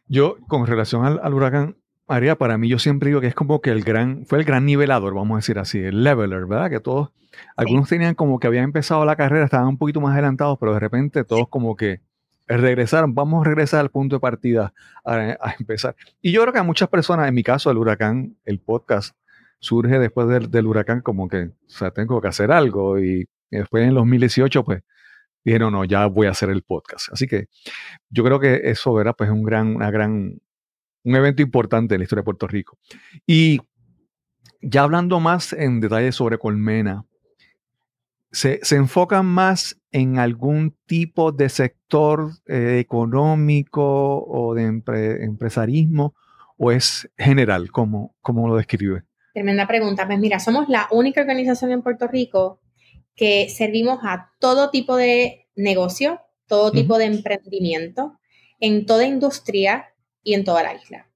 [0.06, 1.76] Yo, con relación al, al huracán
[2.06, 4.64] María, para mí yo siempre digo que es como que el gran, fue el gran
[4.64, 6.70] nivelador, vamos a decir así, el leveler, ¿verdad?
[6.70, 7.10] Que todos,
[7.56, 10.78] algunos tenían como que habían empezado la carrera, estaban un poquito más adelantados, pero de
[10.78, 12.00] repente todos como que
[12.56, 14.72] regresaron, vamos a regresar al punto de partida
[15.04, 15.94] a, empezar.
[16.22, 19.14] Y yo creo que a muchas personas, en mi caso, el huracán, el podcast,
[19.60, 23.82] surge después del, del huracán como que, o sea, tengo que hacer algo y, después
[23.82, 24.82] en el 2018, pues,
[25.44, 27.12] dijeron, no, ya voy a hacer el podcast.
[27.12, 27.48] Así que
[28.10, 29.14] yo creo que eso, ¿verdad?
[29.16, 30.38] Pues es un gran, una gran,
[31.04, 32.78] un evento importante en la historia de Puerto Rico.
[33.26, 33.60] Y
[34.60, 37.04] ya hablando más en detalle sobre Colmena,
[38.30, 46.14] ¿se, se enfocan más en algún tipo de sector eh, económico o de empre- empresarismo
[46.56, 47.70] o es general?
[47.70, 49.04] ¿Cómo, cómo lo describe?
[49.34, 50.06] Tremenda pregunta.
[50.06, 52.60] Pues mira, somos la única organización en Puerto Rico
[53.14, 58.18] que servimos a todo tipo de negocio, todo tipo de emprendimiento,
[58.60, 61.08] en toda industria y en toda la isla.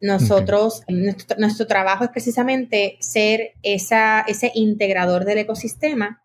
[0.00, 6.19] Nosotros, nuestro, nuestro trabajo es precisamente ser esa, ese integrador del ecosistema,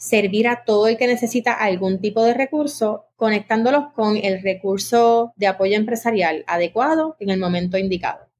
[0.00, 5.46] servir a todo el que necesita algún tipo de recurso, conectándolos con el recurso de
[5.46, 8.30] apoyo empresarial adecuado en el momento indicado.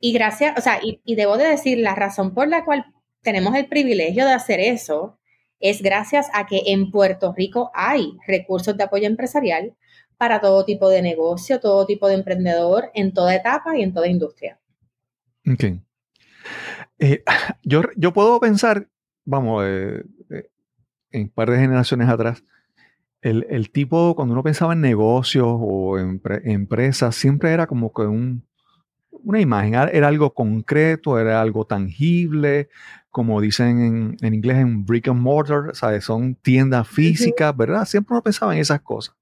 [0.00, 2.86] Y gracias, o sea, y, debo de decir, la razón por la cual
[3.20, 5.18] tenemos el privilegio de hacer eso
[5.60, 9.76] es gracias a que en Puerto Rico hay recursos de apoyo empresarial
[10.16, 14.08] para todo tipo de negocio, todo tipo de emprendedor, en toda etapa y en toda
[14.08, 14.58] industria.
[15.46, 15.64] Ok.
[16.98, 17.22] Eh,
[17.62, 18.88] yo, yo puedo pensar,
[19.26, 20.48] vamos, eh, eh,
[21.14, 22.44] en un par de generaciones atrás,
[23.22, 27.92] el, el tipo, cuando uno pensaba en negocios o en empre- empresas, siempre era como
[27.92, 28.42] que un,
[29.10, 32.68] una imagen, era era algo concreto, era algo tangible,
[33.10, 36.04] como dicen en, en inglés, en brick and mortar, ¿sabes?
[36.04, 37.84] Son tiendas físicas, ¿verdad?
[37.86, 39.14] Siempre uno pensaba en esas cosas.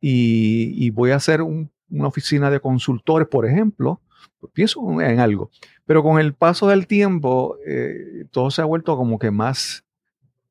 [0.00, 4.00] Y, y voy a hacer un- una oficina de consultores, por ejemplo,
[4.38, 5.50] pues pienso en algo.
[5.84, 9.84] Pero con el paso del tiempo, eh, todo se ha vuelto como que más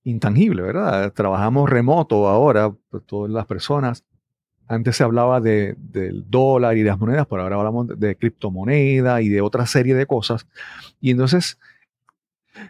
[0.10, 1.14] intangible, ¿verdad?
[1.14, 4.04] Trabajamos remoto ahora, pues, todas las personas.
[4.68, 8.16] Antes se hablaba de- del dólar y de las monedas, pero ahora hablamos de, de
[8.16, 10.48] criptomoneda y de otra serie de cosas.
[11.02, 11.58] Y entonces,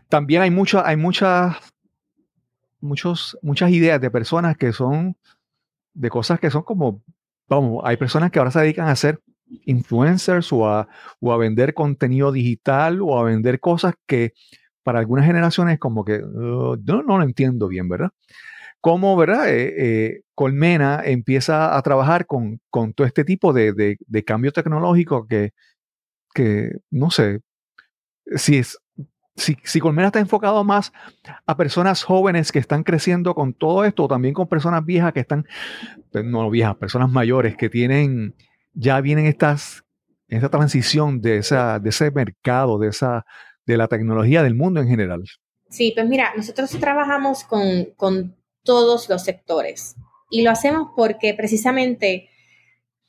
[0.08, 1.58] también hay mucha, hay muchas,
[2.80, 5.15] muchos, muchas ideas de personas que son
[5.93, 7.02] de cosas que son como,
[7.47, 9.19] vamos, hay personas que ahora se dedican a ser
[9.65, 10.88] influencers o a,
[11.19, 14.34] o a vender contenido digital o a vender cosas que
[14.89, 18.10] para algunas generaciones como que uh, no, no lo entiendo bien, ¿verdad?
[18.82, 19.47] Cómo, ¿verdad?
[19.49, 24.52] Eh, eh, Colmena empieza a trabajar con, con todo este tipo de, de- de cambio
[24.52, 25.52] tecnológico que,
[26.34, 27.41] que, no sé,
[28.36, 28.80] si, es,
[29.36, 30.91] si, si Colmena está enfocado más
[31.45, 35.19] a personas jóvenes que están creciendo con todo esto, o también con personas viejas que
[35.19, 35.45] están,
[36.12, 38.34] pues, no viejas, personas mayores que tienen,
[38.73, 39.84] ya vienen estas,
[40.30, 43.23] esta transición de, esa, de ese mercado, de, esa,
[43.65, 45.24] de la tecnología del mundo en general.
[45.69, 49.95] Sí, pues mira, nosotros trabajamos con, con todos los sectores
[50.32, 52.30] y lo hacemos porque precisamente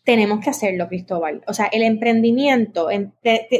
[0.05, 1.43] tenemos que hacerlo, Cristóbal.
[1.47, 3.13] O sea, el emprendimiento de-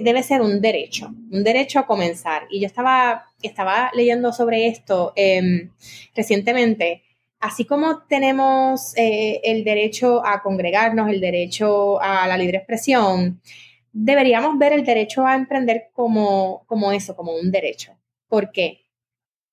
[0.03, 2.44] debe ser un derecho, un derecho a comenzar.
[2.50, 5.70] Y yo estaba, estaba leyendo sobre esto em,
[6.16, 7.03] recientemente.
[7.40, 13.40] Así como tenemos eh, el derecho a congregarnos, el derecho a la libre expresión,
[13.92, 17.96] deberíamos ver el derecho a emprender como, como eso, como un derecho.
[18.29, 18.81] ¿Por qué?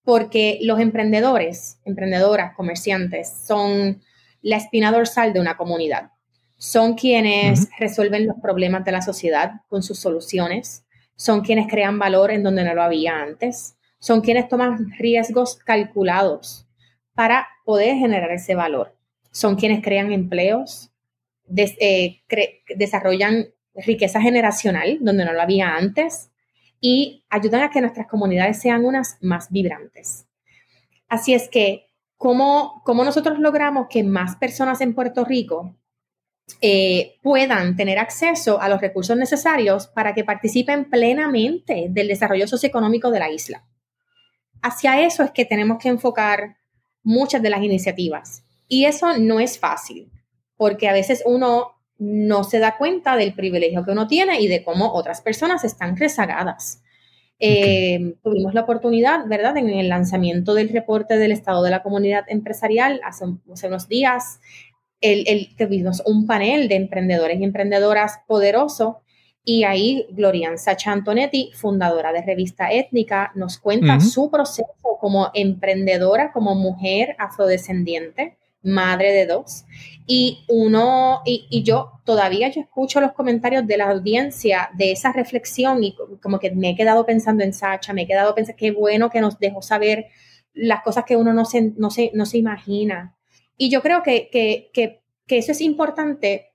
[0.04, 4.02] Porque los emprendedores, emprendedoras, comerciantes, son
[4.42, 6.12] la espina dorsal de una comunidad.
[6.58, 10.86] Son quienes resuelven los problemas de la sociedad con sus soluciones.
[11.16, 13.76] Son quienes crean valor en donde no lo había antes.
[14.00, 16.68] Son quienes toman riesgos calculados
[17.14, 18.96] para poder generar ese valor.
[19.32, 20.92] Son quienes crean empleos,
[21.46, 23.48] des- eh, cre- desarrollan
[23.86, 26.32] riqueza generacional donde no lo había antes
[26.80, 30.28] y ayudan a que nuestras comunidades sean unas más vibrantes.
[31.08, 35.76] Así es que, ¿cómo, cómo nosotros logramos que más personas en Puerto Rico
[36.62, 43.12] eh, puedan tener acceso a los recursos necesarios para que participen plenamente del desarrollo socioeconómico
[43.12, 43.64] de la isla?
[44.62, 46.58] Hacia eso es que tenemos que enfocar
[47.04, 48.44] muchas de las iniciativas.
[48.68, 50.12] Y eso no es fácil,
[50.58, 54.64] porque a veces uno no se da cuenta del privilegio que uno tiene y de
[54.64, 56.84] cómo otras personas están rezagadas.
[57.40, 62.26] Eh, tuvimos la oportunidad, ¿verdad?, en el lanzamiento del reporte del estado de la comunidad
[62.28, 64.40] empresarial hace, hace unos días,
[65.02, 69.02] el, el, tuvimos un panel de emprendedores y emprendedoras poderoso
[69.50, 76.34] y ahí Glorian Sacha Antonetti, fundadora de Revista Étnica, nos cuenta su proceso como emprendedora,
[76.34, 79.66] como mujer afrodescendiente, madre de dos.
[80.06, 85.12] Y uno, y, y yo todavía yo escucho los comentarios de la audiencia de esa
[85.12, 88.58] reflexión y co- como que me he quedado pensando en Sacha, me he quedado pensando,
[88.58, 90.06] qué bueno que nos dejó saber
[90.54, 93.18] las cosas que uno no se, no se, no se imagina.
[93.58, 96.52] Y yo creo que, que, que, que eso es importante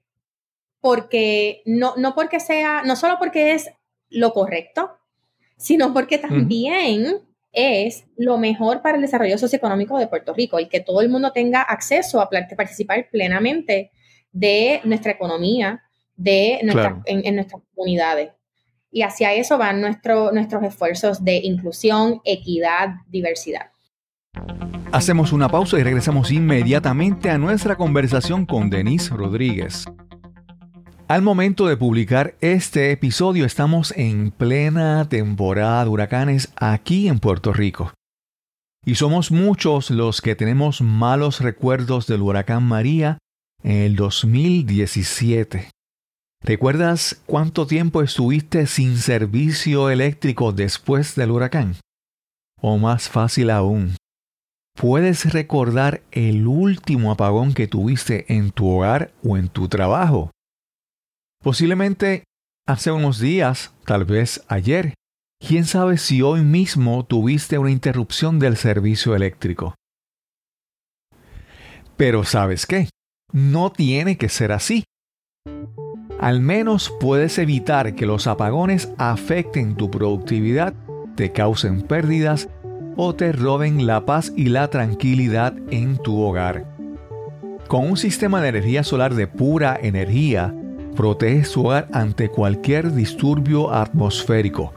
[0.81, 3.71] porque no, no porque sea, no solo porque es
[4.11, 4.91] lo correcto,
[5.57, 7.21] sino porque también
[7.53, 11.33] es lo mejor para el desarrollo socioeconómico de Puerto Rico, el que todo el mundo
[11.33, 13.91] tenga acceso a participar plenamente
[14.33, 15.83] de nuestra economía,
[16.17, 17.03] de nuestra, Claro.
[17.07, 18.31] en, en nuestras comunidades.
[18.91, 23.71] Y hacia eso van nuestro, nuestros esfuerzos de inclusión, equidad, diversidad.
[24.93, 29.87] Hacemos una pausa y regresamos inmediatamente a nuestra conversación con Denise Rodríguez.
[31.13, 37.53] Al momento de publicar este episodio estamos en plena temporada de huracanes aquí en Puerto
[37.53, 37.93] Rico.
[38.83, 43.19] Y somos muchos los que tenemos malos recuerdos del huracán María
[43.63, 45.69] en el 2017.
[46.43, 51.77] ¿Recuerdas cuánto tiempo estuviste sin servicio eléctrico después del huracán?
[52.59, 53.97] O más fácil aún,
[54.75, 60.31] ¿puedes recordar el último apagón que tuviste en tu hogar o en tu trabajo?
[61.43, 62.23] Posiblemente
[62.69, 64.95] hace unos días, tal vez ayer.
[65.45, 69.75] ¿Quién sabe si hoy mismo tuviste una interrupción del servicio eléctrico?
[71.97, 72.89] Pero ¿sabes qué?
[73.33, 74.85] No tiene que ser así.
[76.21, 80.75] Al menos puedes evitar que los apagones afecten tu productividad,
[81.17, 82.49] te causen pérdidas
[82.97, 86.77] o te roben la paz y la tranquilidad en tu hogar.
[87.67, 90.55] Con un sistema de energía solar de pura energía,
[90.97, 94.73] protege su hogar ante cualquier disturbio atmosférico.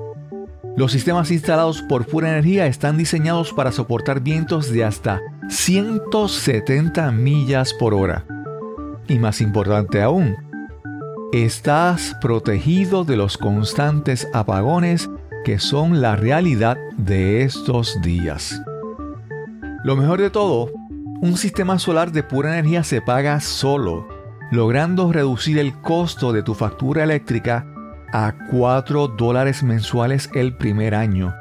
[0.78, 7.73] Los sistemas instalados por Pura Energía están diseñados para soportar vientos de hasta 170 millas
[7.73, 8.25] por hora.
[9.08, 10.36] Y más importante aún,
[11.32, 15.10] estás protegido de los constantes apagones
[15.45, 18.62] que son la realidad de estos días.
[19.84, 20.71] Lo mejor de todo,
[21.21, 24.08] un sistema solar de pura energía se paga solo,
[24.51, 27.65] logrando reducir el costo de tu factura eléctrica
[28.13, 31.34] a 4 dólares mensuales el primer año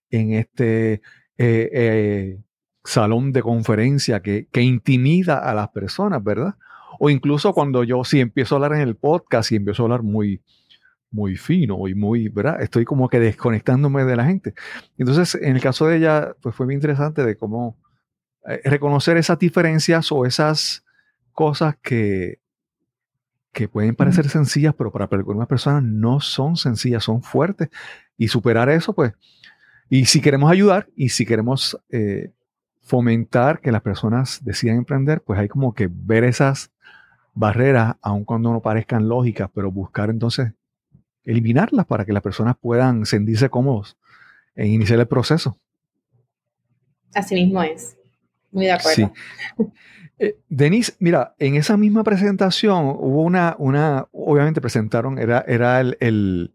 [0.10, 1.02] en, este eh,
[1.38, 2.40] eh,
[2.84, 6.56] salón de conferencia que, que, intimida a las personas, ¿verdad?
[7.00, 10.04] O incluso cuando yo sí empiezo a hablar en el podcast y empiezo a hablar
[10.04, 10.42] muy,
[11.12, 12.62] muy fino y muy, ¿verdad?
[12.62, 14.54] Estoy como que desconectándome de la gente.
[14.98, 17.78] Entonces, en el caso de ella, pues fue muy interesante de cómo
[18.48, 20.86] eh, reconocer esas diferencias o esas
[21.42, 22.38] cosas que,
[23.52, 27.70] que pueden parecer sencillas, pero para algunas personas no son sencillas, son fuertes.
[28.16, 29.14] Y superar eso, pues,
[29.90, 32.32] y si queremos ayudar y si queremos eh,
[32.82, 36.70] fomentar que las personas decidan emprender, pues hay como que ver esas
[37.34, 40.54] barreras, aun cuando no parezcan lógicas, pero buscar entonces
[41.24, 43.98] eliminarlas para que las personas puedan sentirse cómodos
[44.54, 45.58] en iniciar el proceso.
[47.16, 47.98] Así mismo es.
[48.52, 49.14] Muy de acuerdo.
[49.58, 49.64] Sí.
[50.20, 56.54] Eh, Denise, mira, en esa misma presentación hubo una, una obviamente presentaron, era, era el,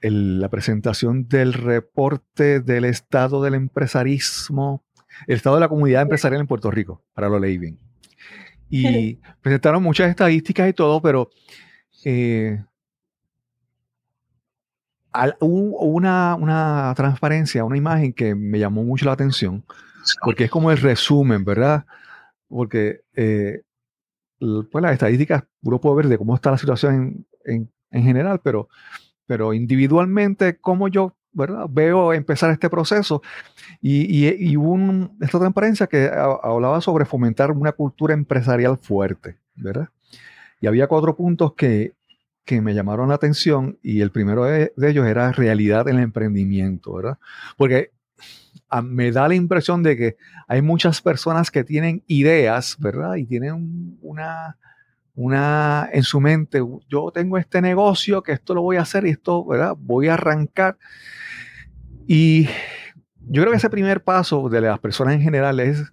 [0.00, 4.84] la presentación del reporte del estado del empresarismo,
[5.26, 7.76] el estado de la comunidad empresarial en Puerto Rico, para lo leí bien.
[8.70, 11.30] Y presentaron muchas estadísticas y todo, pero
[12.04, 12.62] eh,
[15.40, 19.64] hubo una, una transparencia, una imagen que me llamó mucho la atención,
[20.22, 21.84] porque es como el resumen, ¿verdad?
[22.48, 23.62] Porque eh,
[24.38, 28.68] pues las estadísticas uno puede ver de cómo está la situación en, en, general, pero,
[29.26, 31.66] pero individualmente, cómo yo ¿verdad?
[31.68, 33.22] veo empezar este proceso.
[33.80, 36.10] Y, y, y hubo esta transparencia que
[36.42, 39.88] hablaba sobre fomentar una cultura empresarial fuerte, ¿verdad?
[40.60, 41.94] Y había cuatro puntos que,
[42.46, 46.94] que me llamaron la atención y el primero de, ellos era realidad en el emprendimiento,
[46.94, 47.18] ¿verdad?
[47.58, 47.90] Porque
[48.82, 50.16] me da la impresión de que
[50.48, 53.16] hay muchas personas que tienen ideas, ¿verdad?
[53.16, 54.58] Y tienen una,
[55.14, 59.10] una en su mente, yo tengo este negocio, que esto lo voy a hacer y
[59.10, 59.74] esto, ¿verdad?
[59.78, 60.78] Voy a arrancar.
[62.06, 62.46] Y
[63.20, 65.92] yo creo que ese primer paso de las personas en general es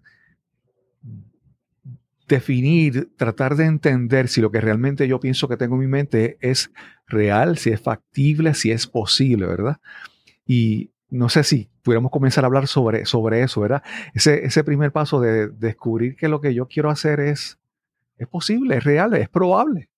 [2.27, 6.37] definir, tratar de entender si lo que realmente yo pienso que tengo en mi mente
[6.41, 6.71] es
[7.07, 9.77] real, si es factible, si es posible, ¿verdad?
[10.45, 13.83] Y no sé si pudiéramos comenzar a hablar sobre, sobre eso, ¿verdad?
[14.13, 17.59] Ese, ese primer paso de, descubrir que lo que yo quiero hacer es,
[18.17, 19.89] es posible, es real, es probable.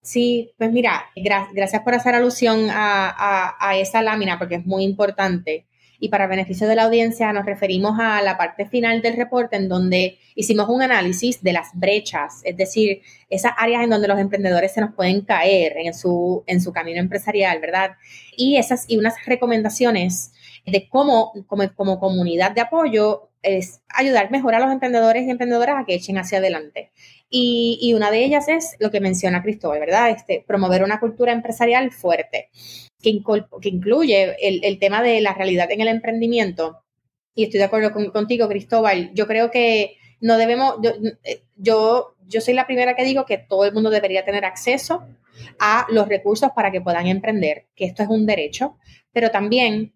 [0.00, 1.06] Sí, pues mira,
[1.52, 5.66] gracias por hacer alusión a, a esa lámina porque es muy importante
[6.00, 9.68] y para beneficio de la audiencia nos referimos a la parte final del reporte en
[9.68, 14.72] donde hicimos un análisis de las brechas, es decir, esas áreas en donde los emprendedores
[14.72, 17.96] se nos pueden caer en su, en su camino empresarial, ¿verdad?
[18.36, 20.32] Y, esas, y unas recomendaciones
[20.72, 25.76] de cómo, como, como comunidad de apoyo, es ayudar mejor a los emprendedores y emprendedoras
[25.80, 26.90] a que echen hacia adelante.
[27.30, 30.10] Y, y, una de ellas es lo que menciona Cristóbal, ¿verdad?
[30.10, 32.48] Este, promover una cultura empresarial fuerte
[33.02, 33.10] que,
[33.62, 36.82] incluye el, tema de la realidad en el emprendimiento
[37.34, 40.74] y estoy de acuerdo contigo, Cristóbal, yo creo que no debemos,
[41.22, 45.06] eh, yo, yo, soy la primera que digo que todo el mundo debería tener acceso
[45.60, 48.76] a los recursos para que puedan emprender, que esto es un derecho,
[49.12, 49.92] pero también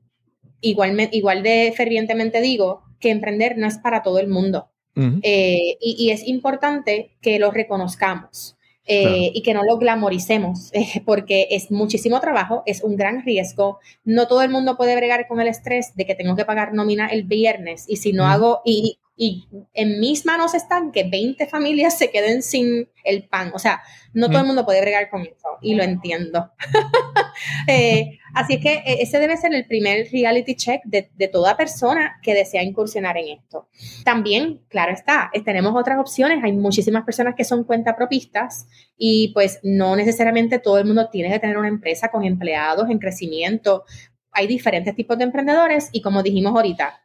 [0.63, 4.69] igual, igual de fervientemente digo que emprender no es para todo el mundo.
[4.95, 8.57] Eh, y, es importante que lo reconozcamos.
[8.85, 10.73] Eh, y que no lo glamoricemos,
[11.07, 13.79] porque es muchísimo trabajo, es un gran riesgo.
[14.05, 17.07] No todo el mundo puede bregar con el estrés de que tengo que pagar nómina
[17.07, 21.97] el viernes y si no hago, y, y en mis manos están que 20 familias
[21.97, 23.53] se queden sin el pan.
[23.55, 23.81] O sea,
[24.13, 26.51] no todo el mundo puede bregar con eso y lo entiendo.
[27.67, 32.21] Eh, así es que eh, ese debe ser el primer reality check de, toda persona
[32.23, 33.69] que desea incursionar en esto.
[34.05, 36.45] También, claro está, tenemos otras opciones.
[36.45, 38.67] Hay muchísimas personas que son cuentapropistas
[38.99, 42.99] y pues no necesariamente todo el mundo tiene que tener una empresa con empleados en
[42.99, 43.85] crecimiento.
[44.31, 47.02] Hay diferentes tipos de emprendedores y como dijimos ahorita,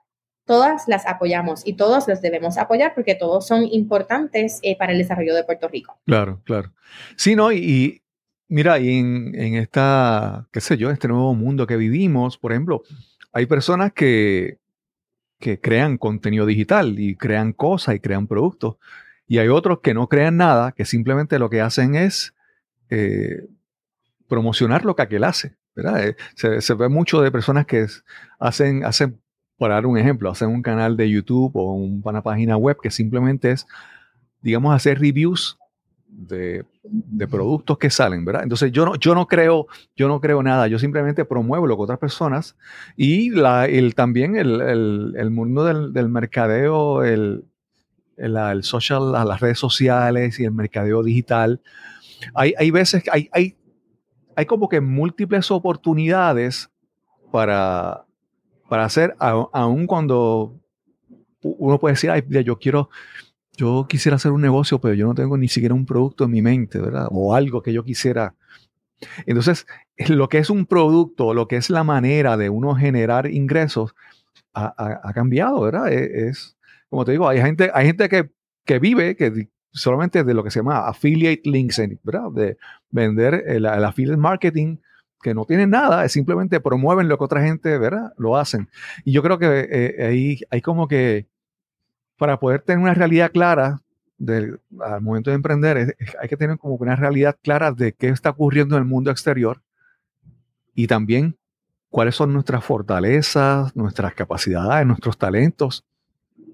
[0.48, 4.98] todas las apoyamos y todos los debemos apoyar porque todos son importantes eh, para el
[4.98, 6.00] desarrollo de Puerto Rico.
[6.06, 6.72] Claro, claro.
[7.18, 7.52] Sí, ¿no?
[7.52, 8.02] Y,
[8.48, 12.82] mira, y en, en, esta, qué sé yo, este nuevo mundo que vivimos, por ejemplo,
[13.34, 14.58] hay personas que,
[15.38, 18.78] que crean contenido digital y crean cosas y crean productos.
[19.28, 22.34] Y hay otros que no crean nada, que simplemente lo que hacen es
[22.90, 23.46] eh,
[24.30, 25.58] promocionar lo que aquel hace.
[25.76, 26.08] ¿verdad?
[26.08, 27.86] Eh, se, se, ve mucho de personas que
[28.40, 29.22] hacen, hacen
[29.58, 33.52] para dar un ejemplo, hacer un canal de YouTube o una página web que simplemente
[33.52, 33.68] es,
[34.42, 35.58] digamos, hacer reviews
[36.08, 36.66] de,
[37.30, 38.44] productos que salen, ¿verdad?
[38.44, 41.84] Entonces yo no, yo no creo, yo no creo nada, yo simplemente promuevo lo que
[41.84, 42.56] otras personas
[42.96, 47.44] y la, el, también el, mundo del, mercadeo, el,
[48.16, 51.62] el, social, las redes sociales y el mercadeo digital.
[52.34, 53.56] Hay, hay veces, hay, hay,
[54.36, 56.70] hay como que múltiples oportunidades
[57.32, 58.07] para,
[58.70, 60.60] para hacer, aun cuando
[61.42, 62.90] uno puede decir, ay, yo quiero,
[63.56, 66.42] yo quisiera hacer un negocio, pero yo no tengo ni siquiera un producto en mi
[66.42, 67.08] mente, ¿verdad?
[67.12, 68.36] O algo que yo quisiera.
[69.26, 69.68] Entonces,
[70.10, 73.96] lo que es un producto, lo que es la manera de uno generar ingresos,
[74.54, 75.92] ha, cambiado, ¿verdad?
[75.92, 76.58] E, es,
[76.90, 78.32] como te digo, hay gente, hay gente que,
[78.66, 82.32] que vive que solamente de lo que se llama affiliate links, ¿verdad?
[82.34, 82.58] De
[82.90, 84.78] vender el affiliate marketing
[85.22, 88.14] que no tienen nada, es simplemente promueven lo que otra gente, ¿verdad?
[88.18, 88.70] Lo hacen.
[89.04, 91.28] Y yo creo que eh, ahí hay como que,
[92.18, 93.82] para poder tener una realidad clara
[94.18, 98.32] del, al momento de emprender, hay que tener como una realidad clara de qué está
[98.32, 99.62] ocurriendo en el mundo exterior
[100.74, 101.38] y también
[101.90, 105.84] cuáles son nuestras fortalezas, nuestras capacidades, nuestros talentos,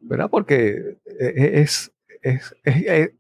[0.01, 0.30] ¿verdad?
[0.30, 1.91] Porque eh, es,
[2.22, 3.11] es, es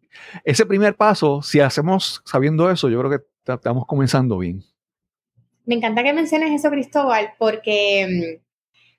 [0.43, 4.63] ese primer paso, si hacemos sabiendo eso, yo creo que estamos comenzando bien.
[5.65, 8.43] Me encanta que menciones eso, Cristóbal, porque mm,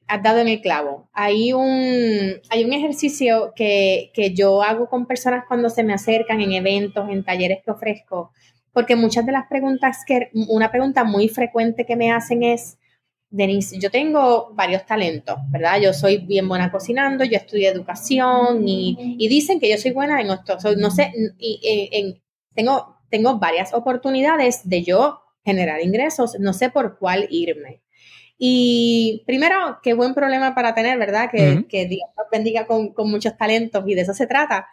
[0.07, 1.09] has dado en el clavo.
[1.13, 6.53] Hay un, hay un ejercicio que, yo hago con personas cuando se me acercan en
[6.53, 8.33] eventos, en talleres que ofrezco,
[8.73, 12.79] porque muchas de las preguntas que, una pregunta muy frecuente que me hacen es,
[13.31, 15.81] Denise, yo tengo varios talentos, ¿verdad?
[15.81, 20.31] Yo soy bien buena cocinando, yo estudié educación y, dicen que yo soy buena en
[20.31, 20.57] esto.
[20.77, 22.21] no sé, y,
[22.55, 27.83] tengo, tengo varias oportunidades de yo generar ingresos, no sé por cuál irme.
[28.39, 31.31] Y primero, qué buen problema para tener, ¿verdad?
[31.31, 34.69] Que, Dios nos bendiga con, muchos talentos y de eso se trata.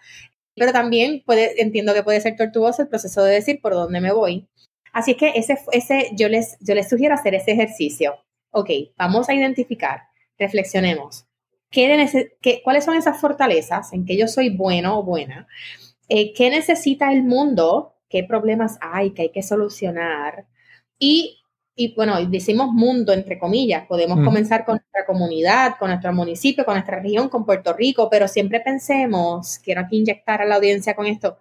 [0.55, 4.11] Pero también puede, entiendo que puede ser tortuoso el proceso de decir por dónde me
[4.11, 4.47] voy.
[4.93, 8.15] Así que ese, ese, yo, les, yo les sugiero hacer ese ejercicio.
[8.49, 10.01] Ok, vamos a identificar,
[10.37, 11.25] reflexionemos.
[11.69, 15.47] ¿Qué, qué, ¿Cuáles son esas fortalezas en que yo soy bueno o buena?
[16.09, 17.95] Eh, ¿Qué necesita el mundo?
[18.09, 20.47] ¿Qué problemas hay que hay que solucionar?
[21.03, 21.43] Y,
[21.75, 26.75] y bueno, decimos mundo entre comillas, podemos comenzar con nuestra comunidad, con nuestro municipio, con
[26.75, 31.07] nuestra región, con Puerto Rico, pero siempre pensemos, quiero aquí inyectar a la audiencia con
[31.07, 31.39] esto,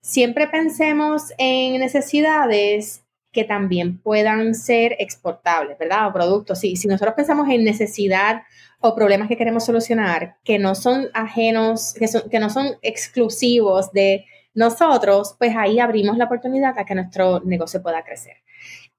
[0.00, 6.08] siempre pensemos en necesidades que también puedan ser exportables, ¿verdad?
[6.08, 6.58] O productos.
[6.58, 8.42] Sí, si nosotros pensamos en necesidad
[8.80, 13.92] o problemas que queremos solucionar, que no son ajenos, que, son, que no son exclusivos
[13.92, 14.24] de
[14.54, 18.36] nosotros, pues ahí abrimos la oportunidad a que nuestro negocio pueda crecer.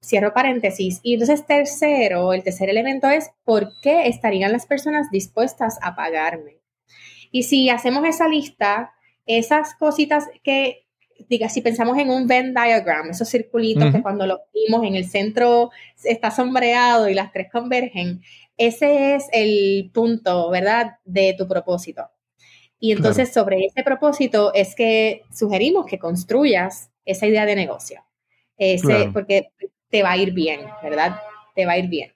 [0.04, 1.00] Cierro paréntesis.
[1.02, 6.58] Y entonces tercero, el tercer elemento es por qué estarían las personas dispuestas a pagarme.
[7.30, 8.92] Y si hacemos esa lista,
[9.26, 10.86] esas cositas que,
[11.28, 15.04] diga, si pensamos en un Venn diagram, esos circulitos que cuando los vimos en el
[15.04, 15.70] centro
[16.02, 18.22] está sombreado y las tres convergen,
[18.56, 22.10] ese es el punto, ¿verdad?, de tu propósito.
[22.82, 28.02] Y entonces sobre ese propósito es que sugerimos que construyas esa idea de negocio.
[28.56, 29.50] Ese, Porque
[29.88, 31.20] te va a ir bien, ¿verdad?
[31.54, 32.12] Te va a ir bien.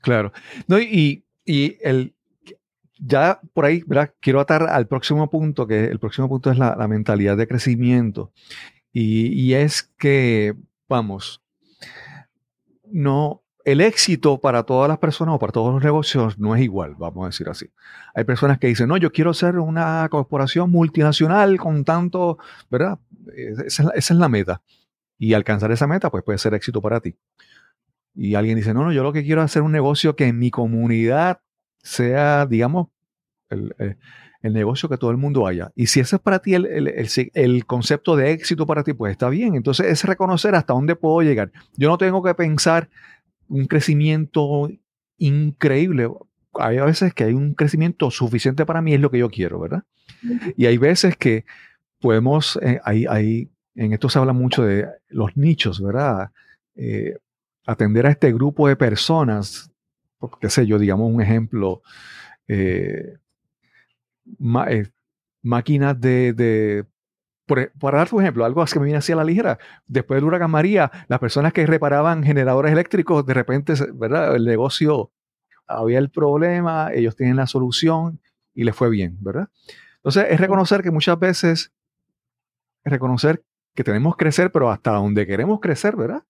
[0.00, 0.32] Claro.
[0.66, 2.12] No, y, y el,
[2.98, 4.12] ya por ahí, ¿verdad?
[4.18, 8.32] Quiero atar al próximo punto, que el próximo punto es la, la mentalidad de crecimiento.
[8.92, 10.56] Y, y, es que,
[10.88, 11.40] vamos,
[12.84, 16.94] no, el éxito para todas las personas o para todos los negocios no es igual,
[16.96, 17.70] vamos a decir así.
[18.14, 22.38] Hay personas que dicen, no, yo quiero ser una corporación multinacional con tanto,
[22.70, 22.98] ¿verdad?
[23.66, 24.62] Esa es, la meta.
[25.18, 27.16] Y alcanzar esa meta, pues puede ser éxito para ti.
[28.14, 30.38] Y alguien dice, no, no, yo lo que quiero es hacer un negocio que en
[30.38, 31.40] mi comunidad
[31.82, 32.88] sea, digamos,
[33.50, 33.74] el,
[34.42, 35.72] el, negocio que todo el mundo haya.
[35.74, 36.66] Y si ese es para ti el,
[37.34, 39.56] el, concepto de éxito para ti, pues está bien.
[39.56, 41.52] Entonces es reconocer hasta dónde puedo llegar.
[41.76, 42.88] Yo no tengo que pensar
[43.48, 44.70] un crecimiento
[45.16, 46.08] increíble.
[46.54, 49.60] Hay a veces que hay un crecimiento suficiente para mí, es lo que yo quiero,
[49.60, 49.84] ¿verdad?
[50.56, 51.44] Y hay veces que
[52.00, 56.30] podemos, eh, hay, hay, en esto se habla mucho de los nichos, ¿verdad?
[56.74, 57.16] Eh,
[57.66, 59.70] atender a este grupo de personas,
[60.40, 61.82] qué sé yo, digamos un ejemplo,
[62.48, 63.18] eh,
[65.42, 66.84] máquinas de, de
[67.48, 70.24] por, para dar un ejemplo, algo que me viene así a la ligera, después del
[70.24, 74.36] huracán María, las personas que reparaban generadores eléctricos, de repente, ¿verdad?
[74.36, 75.10] El negocio,
[75.66, 78.20] había el problema, ellos tienen la solución
[78.54, 79.48] y les fue bien, ¿verdad?
[79.96, 81.72] Entonces, es reconocer que muchas veces,
[82.84, 83.42] es reconocer
[83.74, 86.22] que tenemos que crecer, pero hasta donde queremos crecer, ¿verdad?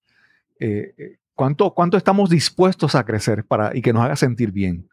[0.59, 4.89] Eh, eh ¿cuánto, ¿Cuánto estamos dispuestos a crecer para, y que nos haga sentir bien?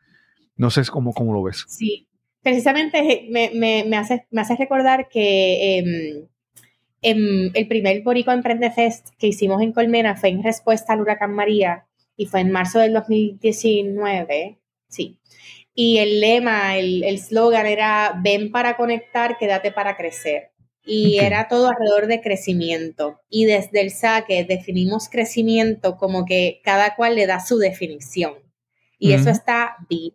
[0.57, 1.65] No sé cómo, cómo lo ves.
[1.69, 2.09] Sí,
[2.43, 6.29] precisamente me, me, me, hace, me hace recordar que eh,
[7.03, 11.33] en el primer Boricua Emprende Fest que hicimos en Colmena fue en respuesta al huracán
[11.33, 14.59] María y fue en marzo del 2019,
[14.89, 15.19] sí.
[15.75, 20.53] Y el lema, el slogan era, ven para conectar, quédate para crecer.
[20.87, 21.27] Y okay.
[21.27, 23.21] era todo alrededor de crecimiento.
[23.29, 28.35] Y desde el saque definimos crecimiento como que cada cual le da su definición.
[28.99, 29.21] Y uh -huh.
[29.21, 30.13] eso está bien.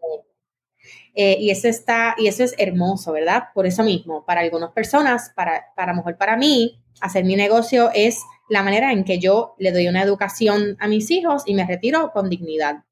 [1.14, 3.46] Eh, y eso está, y eso es hermoso, ¿verdad?
[3.54, 8.20] Por eso mismo, para algunas personas, para, para mejor para mí, hacer mi negocio es
[8.50, 12.12] la manera en que yo le doy una educación a mis hijos y me retiro
[12.12, 12.84] con dignidad.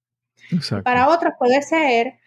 [0.51, 0.83] Exacto.
[0.83, 2.19] Para otros puede ser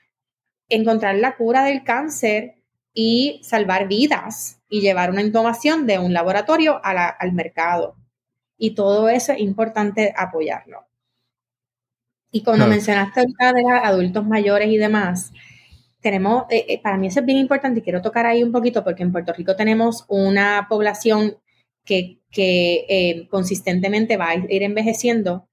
[0.69, 2.55] encontrar la cura del cáncer
[2.95, 7.97] y salvar vidas y llevar una innovación de un laboratorio a la, al mercado.
[8.57, 10.87] Y todo eso es importante apoyarlo.
[12.31, 12.71] Y cuando claro.
[12.71, 15.33] mencionaste ahorita de adultos mayores y demás,
[16.03, 18.85] tenemos, eh, eh, para mí eso es bien importante y quiero tocar ahí un poquito
[18.85, 21.39] porque en Puerto Rico tenemos una población
[21.85, 25.49] que, que eh, consistentemente va a ir envejeciendo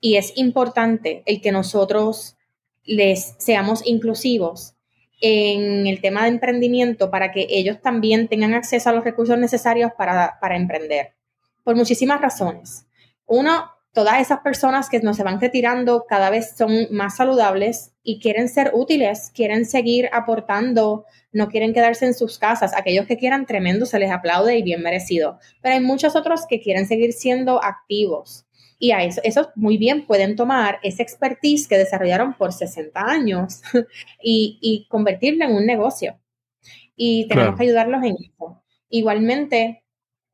[0.00, 2.36] y es importante el que nosotros
[2.84, 4.74] les seamos inclusivos
[5.20, 9.90] en el tema de emprendimiento para que ellos también tengan acceso a los recursos necesarios
[9.96, 11.14] para, para emprender.
[11.64, 12.86] Por muchísimas razones.
[13.26, 18.20] Uno, todas esas personas que nos se van retirando cada vez son más saludables y
[18.20, 22.76] quieren ser útiles, quieren seguir aportando, no quieren quedarse en sus casas.
[22.76, 25.40] Aquellos que quieran tremendo se les aplaude y bien merecido.
[25.60, 28.46] Pero hay muchos otros que quieren seguir siendo activos.
[28.78, 33.62] Y a eso, esos muy bien pueden tomar esa expertise que desarrollaron por 60 años
[34.22, 36.20] y, y convertirla en un negocio.
[36.94, 37.56] Y tenemos claro.
[37.56, 38.62] que ayudarlos en eso.
[38.90, 39.82] Igualmente,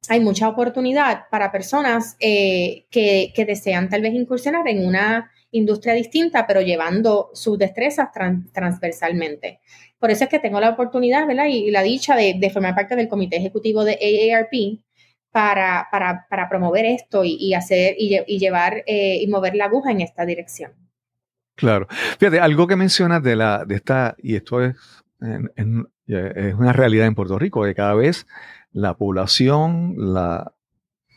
[0.09, 6.47] hay mucha oportunidad para personas eh, que, desean tal vez incursionar en una industria distinta,
[6.47, 9.61] pero llevando sus destrezas trans, transversalmente.
[9.99, 11.47] Por eso es que tengo la oportunidad ¿verdad?
[11.47, 13.99] Y, la dicha de, de, formar parte del comité ejecutivo de
[14.33, 14.81] AARP
[15.35, 20.73] para, promover esto y, hacer y, llevar eh, y mover la aguja en esta dirección.
[21.57, 21.89] Claro.
[22.19, 24.77] Fíjate, algo que mencionas de, la, de esta, y esto es,
[25.21, 28.27] es una realidad en Puerto Rico, que cada vez
[28.75, 30.53] la población, la,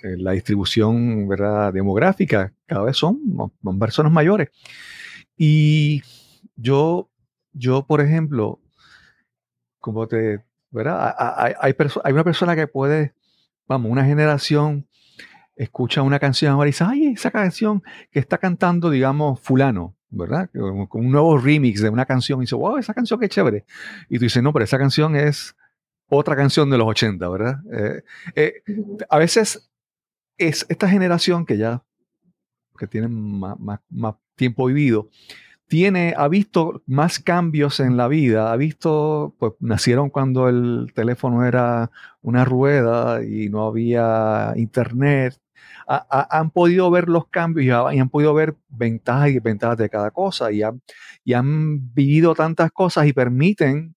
[0.03, 1.73] eh, la distribución ¿verdad?
[1.73, 3.19] demográfica, cada vez son,
[3.61, 4.49] son personas mayores.
[5.35, 6.03] Y
[6.55, 7.09] yo,
[7.51, 8.61] yo, por ejemplo,
[9.79, 11.15] como te, ¿verdad?
[11.17, 13.13] Hay, hay, hay, una persona que puede,
[13.67, 14.87] vamos, una generación
[15.55, 17.81] escucha una canción ahora y dice, ay, esa canción
[18.11, 20.49] que está cantando, digamos, fulano, ¿verdad?
[20.53, 23.65] Con un nuevo remix de una canción y dice, wow, esa canción qué chévere.
[24.09, 25.55] Y tú dices, no, pero esa canción es
[26.09, 27.59] otra canción de los 80, ¿verdad?
[27.71, 28.03] Eh,
[28.35, 28.63] eh,
[29.09, 29.69] a veces
[30.37, 31.83] es esta generación que ya,
[32.77, 35.09] que tiene más, más, más, tiempo vivido,
[35.67, 41.43] tiene, ha visto más cambios en la vida, ha visto, pues nacieron cuando el teléfono
[41.45, 41.89] era
[42.21, 45.39] una rueda y no había internet,
[45.87, 49.77] ha, ha, han podido ver los cambios y, y, han podido ver ventajas y desventajas
[49.77, 50.61] de cada cosa y,
[51.23, 53.95] y han vivido tantas cosas y permiten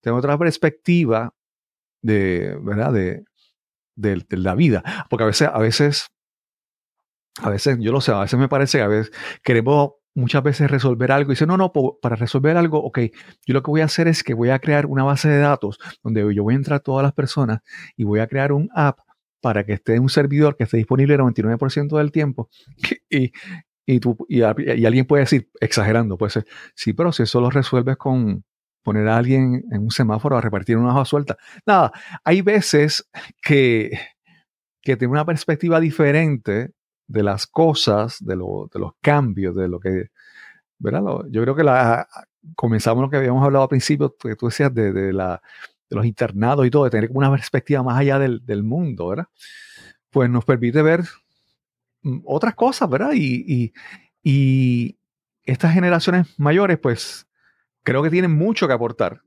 [0.00, 1.34] tener otra perspectiva
[2.02, 2.92] de, ¿verdad?
[2.92, 3.24] De,
[3.96, 4.82] de, de, la vida.
[5.08, 6.06] Porque a veces, a veces,
[7.40, 10.70] a veces, yo lo sé, a veces me parece que a veces queremos muchas veces
[10.70, 12.98] resolver algo y dice, no, no, para resolver algo, ok,
[13.46, 15.78] yo lo que voy a hacer es que voy a crear una base de datos
[16.02, 17.60] donde yo voy a entrar todas las personas
[17.96, 19.00] y voy a crear un app
[19.40, 22.50] para que esté en un servidor que esté disponible el 99% del tiempo
[23.10, 23.32] y,
[23.86, 27.96] y, tú, y, alguien puede decir, exagerando, puede ser, sí, pero si eso lo resuelves
[27.96, 28.44] con
[28.82, 31.36] poner a alguien en un semáforo a repartir una hoja suelta.
[31.66, 31.92] Nada,
[32.24, 33.08] hay veces
[33.42, 33.98] que,
[34.80, 36.72] que tiene una perspectiva diferente
[37.06, 40.10] de las cosas, de, lo, de los cambios, de lo que,
[40.78, 41.02] ¿verdad?
[41.30, 42.08] yo creo que la,
[42.54, 45.42] comenzamos lo que habíamos hablado al principio, que tú decías de, de, la,
[45.88, 49.26] de los internados y todo, de tener una perspectiva más allá del, del mundo, ¿verdad?
[50.10, 51.04] Pues nos permite ver
[52.02, 53.10] mm, otras cosas, ¿verdad?
[53.14, 53.72] Y, y,
[54.22, 54.98] y
[55.44, 57.26] estas generaciones mayores, pues
[57.82, 59.20] creo que tienen mucho que aportar.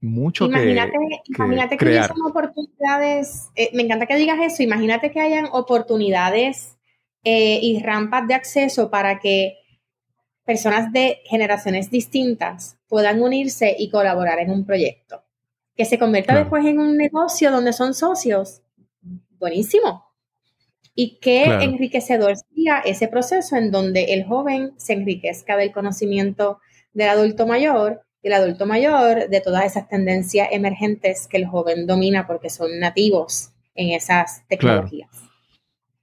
[0.00, 0.92] Mucho imagínate,
[1.24, 6.76] que, imagínate que, que oportunidades, eh, me encanta que digas eso, imagínate que hayan oportunidades
[7.22, 9.58] eh, y rampas de acceso para que
[10.44, 15.22] personas de generaciones distintas puedan unirse y colaborar en un proyecto.
[15.76, 18.60] Que se convierta después en un negocio donde son socios.
[19.38, 20.04] Buenísimo.
[20.94, 26.60] Y qué enriquecedor sería ese proceso en donde el joven se enriquezca del conocimiento
[26.92, 31.86] del adulto mayor y el adulto mayor de todas esas tendencias emergentes que el joven
[31.86, 35.10] domina porque son nativos en esas tecnologías.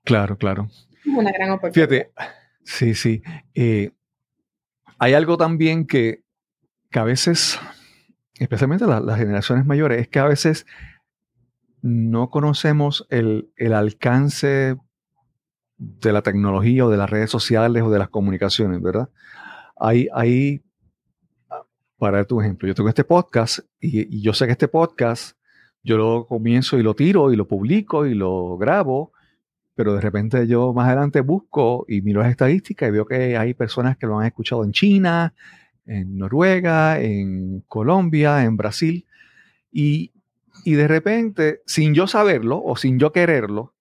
[0.04, 0.70] Claro, claro.
[1.06, 1.90] Una gran oportunidad.
[1.90, 2.12] Fíjate,
[2.64, 3.22] sí, sí.
[3.54, 3.92] Eh,
[4.98, 6.24] hay algo también que,
[6.92, 7.60] a veces,
[8.38, 10.66] especialmente las generaciones mayores, es que a veces
[11.82, 14.76] no conocemos el, el alcance
[15.78, 19.10] de la tecnología o de las redes sociales o de las comunicaciones, ¿verdad?
[19.78, 20.62] Hay, hay
[22.00, 25.38] para tu ejemplo, yo tengo este podcast y, yo sé que este podcast
[25.84, 29.12] yo lo comienzo y lo tiro y lo publico y lo grabo,
[29.76, 33.54] pero de repente yo más adelante busco y miro las estadísticas y veo que hay
[33.54, 35.34] personas que lo han escuchado en China,
[35.86, 39.06] en Noruega, en Colombia, en Brasil,
[39.72, 40.14] y,
[40.64, 43.74] y de repente, sin yo saberlo o sin yo quererlo,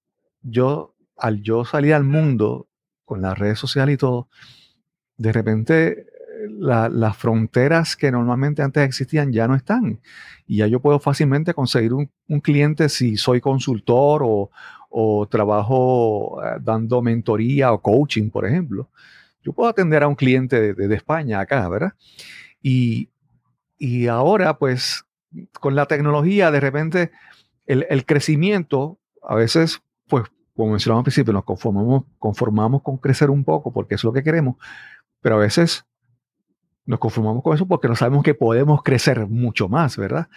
[0.42, 2.66] yo, al yo salir al mundo
[3.04, 4.28] con las redes sociales y todo,
[5.16, 6.06] de repente
[6.48, 10.00] las fronteras que normalmente antes existían ya no están.
[10.46, 14.50] Y ya yo puedo fácilmente conseguir un, cliente si soy consultor o,
[15.30, 18.88] trabajo eh, dando mentoría o coaching, por ejemplo.
[19.42, 21.92] Yo puedo atender a un cliente de, España acá, ¿verdad?
[22.62, 23.08] Y,
[24.10, 25.04] ahora, pues,
[25.60, 27.10] con la tecnología, de repente,
[27.66, 30.24] el, el crecimiento, a veces, pues,
[30.58, 34.24] como mencionamos al principio, nos conformamos, conformamos con crecer un poco porque es lo que
[34.24, 34.56] queremos,
[35.20, 35.86] pero a veces
[36.88, 40.28] nos conformamos con eso porque no sabemos que podemos crecer mucho más, ¿verdad?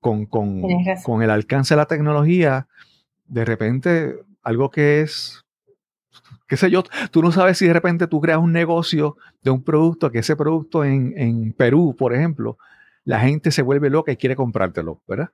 [0.00, 0.62] Con, con,
[1.04, 2.66] con, el alcance de la tecnología,
[3.26, 5.44] de repente algo que es,
[6.46, 9.62] qué sé yo, tú no sabes si de repente tú creas un negocio de un
[9.62, 12.56] producto, que ese producto en, en Perú, por ejemplo,
[13.04, 15.28] la gente se vuelve loca y quiere comprártelo, ¿verdad?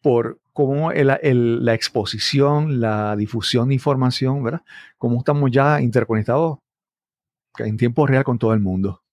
[0.00, 4.62] Por cómo el, el, la exposición, la difusión de información, ¿verdad?
[4.96, 6.58] Cómo estamos ya interconectados
[7.58, 9.03] en tiempo real con todo el mundo.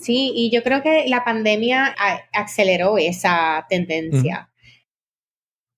[0.00, 1.94] Sí, y yo creo que la pandemia
[2.32, 4.50] aceleró esa tendencia.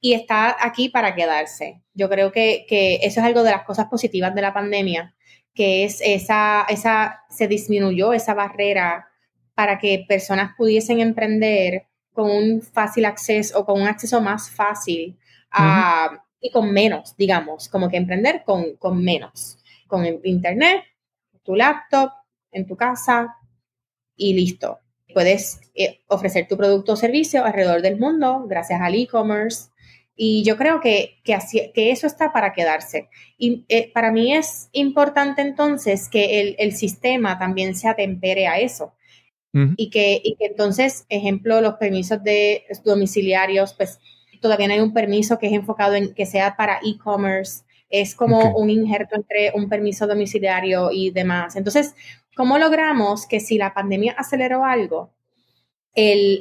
[0.01, 1.83] Y está aquí para quedarse.
[1.93, 2.65] Yo creo que,
[3.03, 5.15] eso es algo de las cosas positivas de la pandemia,
[5.55, 9.09] que es esa, esa, se disminuyó esa barrera
[9.55, 15.19] para que personas pudiesen emprender con un fácil acceso o con un acceso más fácil
[16.41, 19.59] y con menos, digamos, como que emprender con, con menos,
[19.89, 20.85] con internet,
[21.43, 22.11] tu laptop,
[22.53, 23.37] en tu casa,
[24.23, 24.79] y listo.
[25.13, 29.71] Puedes eh, ofrecer tu producto o servicio alrededor del mundo gracias al e-commerce.
[30.15, 31.37] Y yo creo que, que,
[31.75, 33.09] que, eso está para quedarse.
[33.39, 38.61] Y eh, para mí es importante entonces que el, el sistema también se atempere a
[38.61, 38.95] eso.
[39.77, 43.99] y, que, y que entonces, ejemplo, los permisos de domiciliarios, pues
[44.41, 47.65] todavía no hay un permiso que es enfocado en que sea para e-commerce.
[47.91, 51.57] Es como un injerto entre un permiso domiciliario y demás.
[51.57, 51.95] Entonces,
[52.35, 55.13] ¿Cómo logramos que si la pandemia aceleró algo,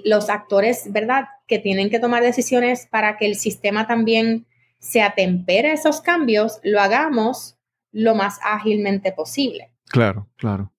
[0.06, 4.46] los actores, ¿verdad?, que tienen que tomar decisiones para que el sistema también
[4.80, 7.58] se atempere a esos cambios, lo hagamos
[7.92, 9.72] lo más ágilmente posible.
[9.90, 10.72] Claro, claro.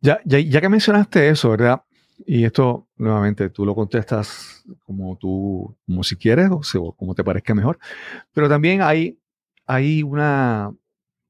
[0.00, 1.82] Ya, ya, que mencionaste eso, ¿verdad?
[2.26, 7.54] Y esto, nuevamente, tú lo contestas como tú, como si quieres o, como te parezca
[7.54, 7.78] mejor,
[8.32, 9.18] pero también hay,
[9.66, 10.72] hay una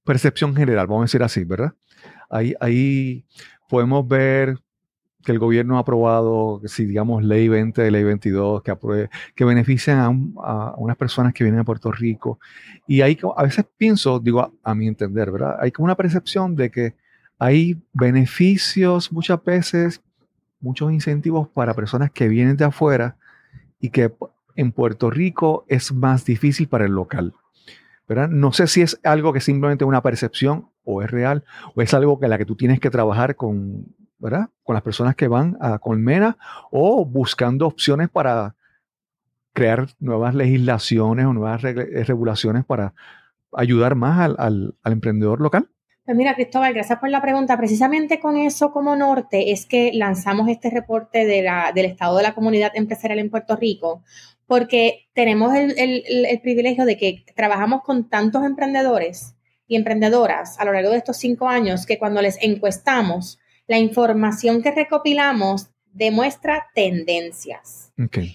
[0.05, 1.73] percepción general, vamos a decir así, ¿verdad?
[2.31, 3.25] Ahí,
[3.69, 4.59] podemos ver
[5.23, 10.75] que el gobierno ha aprobado, si digamos ley 20, ley 22, que, que benefician a,
[10.77, 12.39] unas personas que vienen a Puerto Rico.
[12.87, 15.57] Y ahí a veces pienso, digo a, mi entender, ¿verdad?
[15.61, 16.95] Hay como una percepción de que
[17.39, 20.01] hay beneficios muchas veces,
[20.61, 23.17] muchos incentivos para personas que vienen de afuera
[23.81, 24.13] y que
[24.57, 27.35] en Puerto Rico es más difícil para el local.
[28.11, 28.29] ¿verdad?
[28.29, 32.19] No sé si es algo que simplemente una percepción o es real o es algo
[32.19, 33.87] que la que tú tienes que trabajar con,
[34.19, 34.49] ¿verdad?
[34.63, 36.37] Con las personas que van a Colmena
[36.71, 38.55] o buscando opciones para
[39.53, 42.95] crear nuevas legislaciones o nuevas regulaciones para
[43.53, 45.69] ayudar más al emprendedor local.
[46.11, 47.57] Pues mira, Cristóbal, gracias por la pregunta.
[47.57, 52.73] Precisamente con eso como norte es que lanzamos este reporte del estado de la comunidad
[52.75, 54.03] empresarial en Puerto Rico,
[54.47, 59.37] porque tenemos el, privilegio de que trabajamos con tantos emprendedores
[59.71, 64.63] y emprendedoras a lo largo de estos cinco años que cuando les encuestamos, la información
[64.63, 67.93] que recopilamos demuestra tendencias.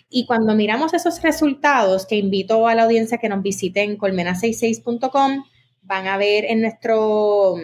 [0.10, 5.44] Y cuando miramos esos resultados, que invito a la audiencia que nos visite en colmena66.com,
[5.82, 7.56] van a ver en nuestro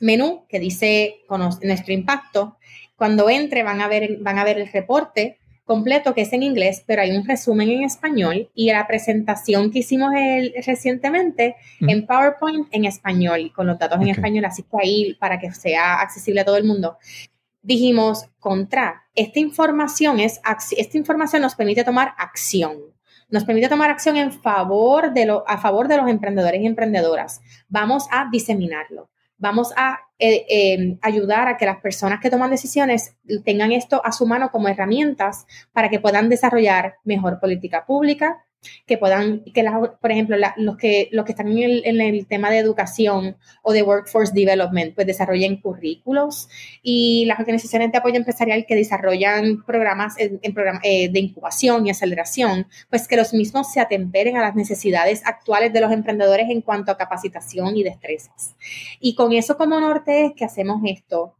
[0.00, 1.20] menú que dice
[1.62, 2.58] nuestro impacto.
[2.96, 5.37] Cuando entre van a ver, van a ver el reporte
[5.68, 9.80] completo que es en inglés, pero hay un resumen en español y la presentación que
[9.80, 10.10] hicimos
[10.66, 15.52] recientemente en PowerPoint en español, con los datos en español, así que ahí para que
[15.52, 16.98] sea accesible a todo el mundo.
[17.62, 20.40] Dijimos, contra, esta información, es,
[20.76, 22.78] esta información nos permite tomar acción
[23.30, 27.42] nos permite tomar acción en favor de lo, a favor de los emprendedores y emprendedoras.
[27.68, 29.10] Vamos a diseminarlo.
[29.38, 34.10] Vamos a eh, em, ayudar a que las personas que toman decisiones tengan esto a
[34.10, 38.44] su mano como herramientas para que puedan desarrollar mejor política pública,
[38.86, 39.64] que puedan, que
[40.00, 43.82] por ejemplo, los, que, los que están en el, en tema de educación o de
[43.82, 46.48] workforce development, pues desarrollen currículos
[46.82, 50.40] y las organizaciones de apoyo empresarial que desarrollan programas en,
[50.82, 55.72] eh, de incubación y aceleración, pues que los mismos se atemperen a las necesidades actuales
[55.72, 58.56] de los emprendedores en cuanto a capacitación y destrezas.
[59.00, 61.34] Y con eso como norte es que hacemos esto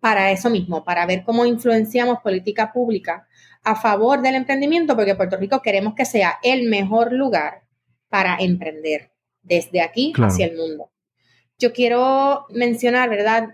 [0.00, 3.28] para eso mismo, para ver cómo influenciamos política pública
[3.64, 7.62] a favor del emprendimiento, porque Puerto Rico queremos que sea el mejor lugar
[8.08, 10.90] para emprender desde aquí hacia el mundo.
[11.58, 13.50] Yo quiero mencionar, ¿verdad?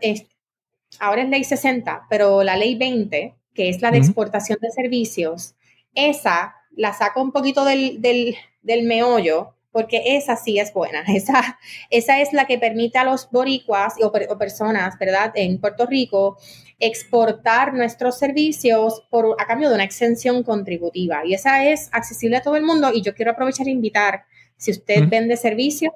[1.01, 5.55] ahora es ley 60, pero la ley 20, que es la de exportación de servicios,
[5.95, 11.03] esa la saco un poquito del, del, del meollo porque esa sí es buena.
[11.07, 11.59] Esa,
[11.91, 16.39] esa es la que permite a los boricuas o, personas, ¿verdad?, en Puerto Rico
[16.79, 21.25] exportar nuestros servicios por, a cambio de una exención contributiva.
[21.25, 22.91] Y esa es accesible a todo el mundo.
[22.95, 24.25] Y yo quiero aprovechar e invitar,
[24.57, 25.93] si usted vende servicios,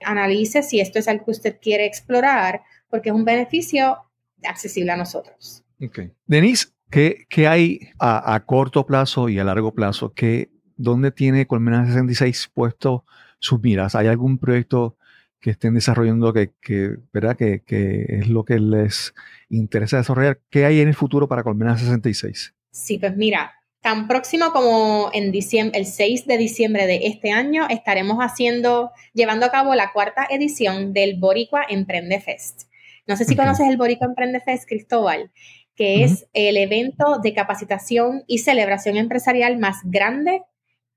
[0.00, 3.98] analice si esto es algo que usted quiere explorar, porque es un beneficio
[4.44, 5.64] accesible a nosotros.
[5.80, 6.10] Okay.
[6.26, 10.12] Denise, ¿qué, qué hay a, a, corto plazo y a largo plazo?
[10.12, 13.04] ¿Qué, ¿Dónde tiene Colmena 66 puesto
[13.38, 13.94] sus miras?
[13.94, 14.96] ¿Hay algún proyecto
[15.40, 17.36] que estén desarrollando que, ¿verdad?
[17.36, 17.62] Que,
[18.08, 19.14] es lo que les
[19.48, 20.40] interesa desarrollar?
[20.50, 22.54] ¿Qué hay en el futuro para Colmena 66?
[22.70, 27.66] Sí, pues mira, tan próximo como en diciembre, el 6 de diciembre de este año,
[27.68, 32.62] estaremos haciendo, llevando a cabo la cuarta edición del Boricua Emprende Fest.
[33.06, 35.30] No sé si conoces el Boricua Emprende Fest, Cristóbal,
[35.76, 40.42] que es el evento de capacitación y celebración empresarial más grande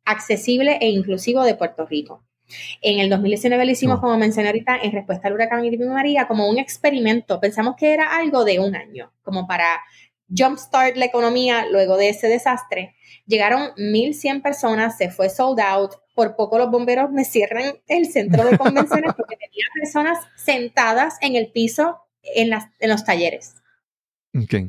[0.06, 2.24] accesible e inclusivo de Puerto Rico.
[2.82, 6.50] En el 2019 lo hicimos, como mencioné ahorita, en respuesta al huracán Irma María, como
[6.50, 7.40] un experimento.
[7.40, 9.82] Pensamos que era algo de un año, como para
[10.36, 12.96] jumpstart la economía luego de ese desastre.
[13.26, 15.92] Llegaron 1.100 personas, se fue sold out.
[16.16, 21.36] Por poco los bomberos me cierran el centro de convenciones porque tenía personas sentadas en
[21.36, 23.56] el piso en, las, en los talleres.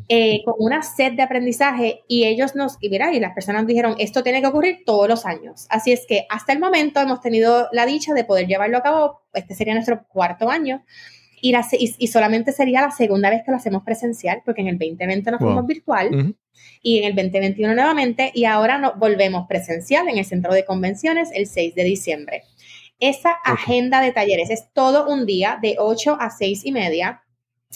[0.08, 3.94] Eh, con una sed de aprendizaje y ellos nos, y mira, y las personas dijeron,
[3.98, 5.66] esto tiene que ocurrir todos los años.
[5.68, 9.22] Así es que hasta el momento hemos tenido la dicha de poder llevarlo a cabo,
[9.34, 10.82] este sería nuestro cuarto año,
[11.42, 11.54] y,
[11.98, 15.40] y, solamente sería la segunda vez que lo hacemos presencial, porque en el 2020 nos
[15.40, 16.34] fuimos virtual,
[16.82, 21.30] y en el 2021 nuevamente, y ahora nos volvemos presencial en el centro de convenciones
[21.32, 22.42] el 6 de diciembre.
[22.98, 27.22] Esa agenda de talleres es todo un día de 8 a 6 y media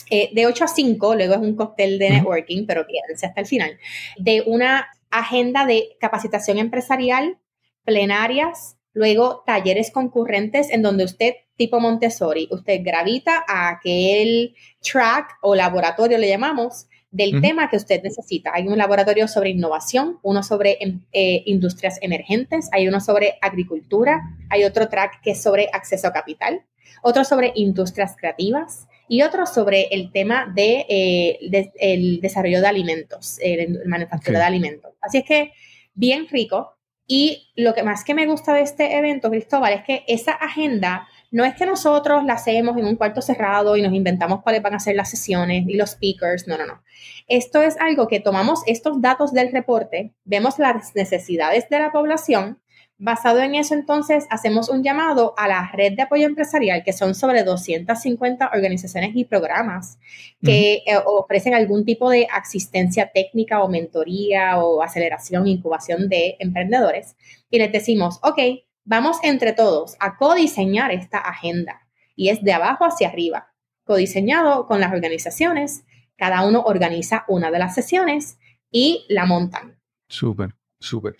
[0.09, 3.47] eh, de 8 a 5, luego es un cóctel de networking, pero quédense hasta el
[3.47, 3.77] final,
[4.17, 7.37] de una agenda de capacitación empresarial,
[7.83, 15.55] plenarias, luego talleres concurrentes en donde usted, tipo Montessori, usted gravita a aquel track o
[15.55, 18.51] laboratorio, le llamamos, del tema que usted necesita.
[18.53, 24.21] Hay un laboratorio sobre innovación, uno sobre em, eh, industrias emergentes, hay uno sobre agricultura,
[24.49, 26.65] hay otro track que es sobre acceso a capital,
[27.03, 33.37] otro sobre industrias creativas, y otro sobre el tema de, eh, el desarrollo de alimentos,
[33.41, 34.93] el manufactura de alimentos.
[35.01, 35.51] Así es que
[35.93, 36.71] bien rico.
[37.07, 41.07] Y lo que más que me gusta de este evento, Cristóbal, es que esa agenda
[41.29, 44.73] no es que nosotros la hacemos en un cuarto cerrado y nos inventamos cuáles van
[44.73, 46.81] a ser las sesiones y los speakers, no, no, no.
[47.27, 52.59] Esto es algo que tomamos estos datos del reporte, vemos las necesidades de la población
[52.97, 57.13] Basado en eso, entonces, hacemos un llamado a la red de apoyo empresarial, que son
[57.13, 59.99] sobre 250 organizaciones y programas
[60.41, 67.17] que eh, ofrecen algún tipo de asistencia técnica o mentoría o aceleración, incubación de emprendedores.
[67.49, 68.39] Y les decimos, ok,
[68.85, 71.81] vamos entre todos a codiseñar esta agenda.
[72.15, 75.83] Y es de abajo hacia arriba, codiseñado con las organizaciones.
[76.15, 78.37] Cada uno organiza una de las sesiones
[78.71, 79.81] y la montan.
[80.07, 81.17] Súper, súper.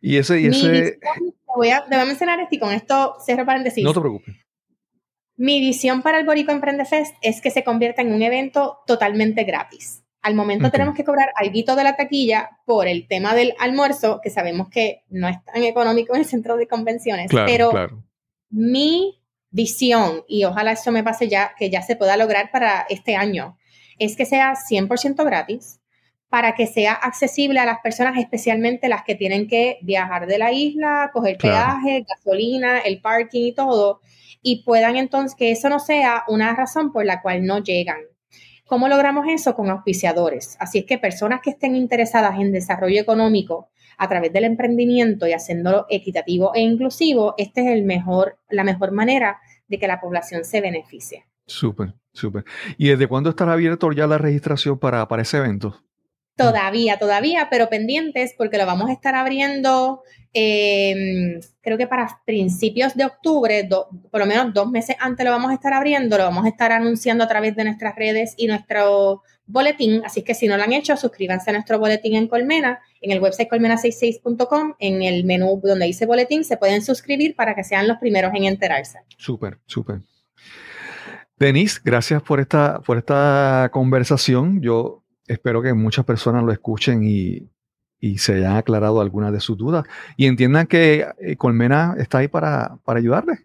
[0.00, 0.98] Y ese, y ese...
[1.54, 3.84] voy, a, mencionar esto y con esto cierro paréntesis.
[3.84, 4.34] No te preocupes.
[5.36, 9.44] Mi visión para el Borico Emprende Fest es que se convierta en un evento totalmente
[9.44, 10.02] gratis.
[10.20, 14.30] Al momento tenemos que cobrar algo de la taquilla por el tema del almuerzo, que
[14.30, 17.72] sabemos que no es tan económico en el centro de convenciones, pero
[18.50, 23.14] mi visión, y ojalá eso me pase ya, que ya se pueda lograr para este
[23.14, 23.56] año,
[23.98, 25.77] es que sea 100% gratis,
[26.28, 30.52] para que sea accesible a las personas, especialmente las que tienen que viajar de la
[30.52, 34.00] isla, coger peaje, gasolina, el parking y todo,
[34.42, 37.98] y puedan entonces que eso no sea una razón por la cual no llegan.
[38.66, 39.54] ¿Cómo logramos eso?
[39.54, 40.58] Con auspiciadores.
[40.60, 45.32] Así es que personas que estén interesadas en desarrollo económico a través del emprendimiento y
[45.32, 50.44] haciéndolo equitativo e inclusivo, esta es el mejor, la mejor manera de que la población
[50.44, 51.24] se beneficie.
[51.46, 52.44] Súper, súper.
[52.76, 55.82] ¿Y desde cuándo estará abierto ya la registración para, para ese evento?
[56.38, 62.94] Todavía, todavía, pero pendientes porque lo vamos a estar abriendo, em, creo que para principios
[62.94, 66.44] de octubre, por lo menos dos meses antes lo vamos a estar abriendo, lo vamos
[66.44, 70.02] a estar anunciando a través de nuestras redes y nuestro boletín.
[70.04, 73.20] Así que si no lo han hecho, suscríbanse a nuestro boletín en Colmena, en el
[73.20, 77.98] website colmena66.com, en el menú donde dice boletín, se pueden suscribir para que sean los
[77.98, 79.00] primeros en enterarse.
[79.16, 80.02] Súper, súper.
[81.36, 84.60] Denise, gracias por esta, por esta conversación.
[84.60, 87.48] Yo espero que muchas personas lo escuchen y,
[88.18, 89.84] se hayan aclarado algunas de sus dudas
[90.16, 93.40] y entiendan que eh, Colmena está ahí para, ayudarles.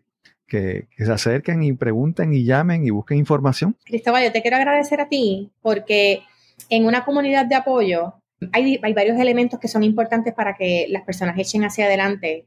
[0.48, 3.76] Que, se acerquen y pregunten y llamen y busquen información.
[3.84, 6.22] Cristóbal, yo te quiero agradecer a ti porque
[6.70, 8.14] en una comunidad de apoyo
[8.52, 12.46] hay, hay, varios elementos que son importantes para que las personas echen hacia adelante.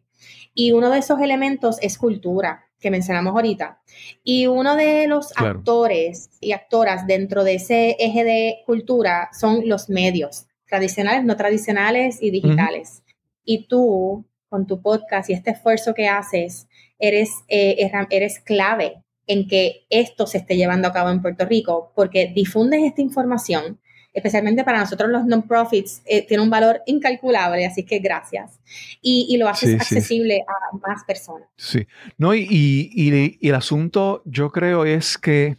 [0.55, 3.81] Y uno de esos elementos es cultura que mencionamos ahorita.
[4.23, 9.89] Y uno de los actores y actoras dentro de ese eje de cultura son los
[9.89, 13.03] medios, tradicionales, no tradicionales y digitales.
[13.45, 16.69] Y tú, con tu podcast y este esfuerzo que haces,
[16.99, 21.93] eres, eh, eres clave en que esto se esté llevando a cabo en Puerto Rico,
[21.95, 23.81] porque difundes esta información,
[24.17, 28.59] especialmente para nosotros los non-profits, eh, tiene un valor incalculable, así que gracias.
[29.03, 31.47] Y, lo haces accesible a más personas.
[31.57, 31.87] Sí,
[32.17, 35.57] no, y, y, el asunto yo creo es que,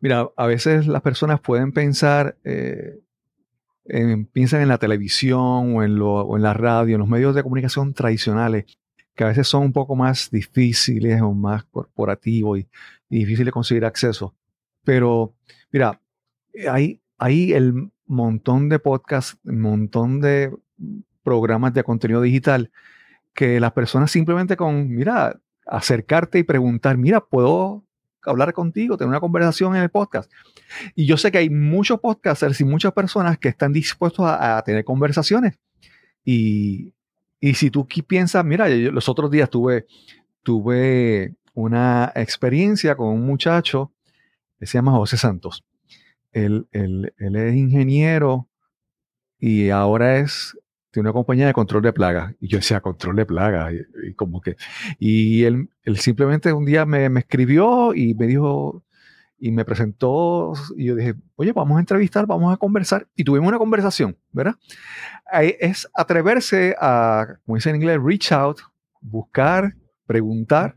[0.00, 2.98] mira, a veces las personas pueden pensar, eh,
[4.32, 7.42] piensan en la televisión o en, lo, o en la radio, en los medios de
[7.42, 8.66] comunicación tradicionales,
[9.14, 12.68] que a veces son un poco más difíciles o más corporativos y,
[13.08, 14.34] y difíciles de conseguir acceso.
[14.84, 15.32] Pero,
[15.72, 15.98] mira,
[16.70, 20.52] hay, hay el montón de podcasts, montón de
[21.22, 22.70] programas de contenido digital
[23.32, 27.84] que las personas simplemente con, mira, acercarte y preguntar, mira, ¿puedo
[28.22, 30.30] hablar contigo, tener una conversación en el podcast?
[30.94, 34.84] Y yo sé que hay muchos podcasters y muchas personas que están dispuestos a, tener
[34.84, 35.58] conversaciones.
[36.24, 36.94] Y,
[37.54, 39.86] si tú piensas, mira, los otros días tuve,
[40.42, 43.92] tuve una experiencia con un muchacho
[44.58, 45.64] que se llama José Santos
[46.34, 48.48] él, es ingeniero
[49.38, 50.56] y ahora es
[50.94, 52.34] tiene una compañía de control de plagas.
[52.40, 53.74] Y yo decía, control de plagas.
[54.04, 54.56] Y, como que.
[55.00, 58.84] Y él, simplemente un día me, escribió y me dijo.
[59.36, 60.52] Y me presentó.
[60.76, 63.08] Y yo dije, oye, vamos a entrevistar, vamos a conversar.
[63.16, 64.54] Y tuvimos una conversación, ¿verdad?
[65.58, 68.60] es atreverse a, como dice en inglés, reach out,
[69.00, 69.74] buscar,
[70.06, 70.76] preguntar,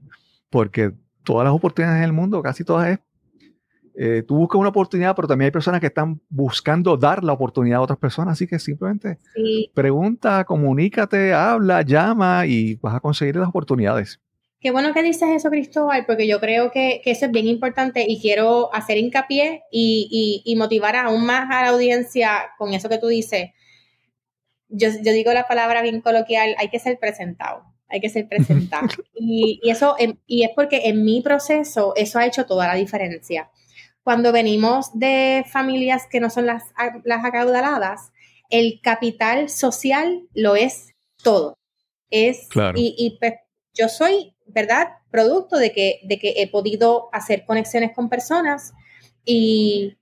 [0.49, 0.93] porque
[1.23, 2.99] todas las oportunidades en el mundo, casi todas es
[3.99, 7.79] eh, tú buscas una oportunidad, pero también hay personas que están buscando dar la oportunidad
[7.79, 9.17] a otras personas, así que simplemente
[9.73, 14.21] pregunta, comunícate, habla, llama y vas a conseguir las oportunidades.
[14.59, 18.21] Qué bueno que dices eso, Cristóbal, porque yo creo que, eso es bien importante y
[18.21, 23.49] quiero hacer hincapié y, motivar aún más a la audiencia con eso que tú dices.
[24.69, 28.89] Yo, digo la palabra bien coloquial, hay que ser presentado, hay que ser presentado.
[29.15, 29.95] y, eso,
[30.27, 33.49] y es porque en mi proceso eso ha hecho toda la diferencia
[34.07, 36.63] cuando venimos de familias que no son las,
[37.03, 38.13] las acaudaladas,
[38.49, 41.57] el capital social lo es todo.
[42.09, 43.33] Es, Y, pues,
[43.73, 44.87] yo soy ¿verdad?
[45.11, 48.71] Producto de que, de que he podido hacer conexiones con personas
[49.25, 49.97] y,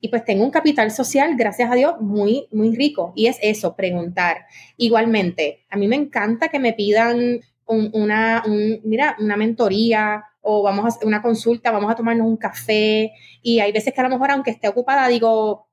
[0.00, 3.12] y pues tengo un capital social, gracias a Dios, muy, muy rico.
[3.14, 4.46] Y es eso, preguntar.
[4.78, 8.42] Igualmente, a mí me encanta que me pidan una,
[8.84, 13.12] mira, una mentoría o vamos a hacer una consulta, vamos a tomarnos un café.
[13.42, 15.70] Y hay veces que a lo mejor, aunque esté ocupada, digo,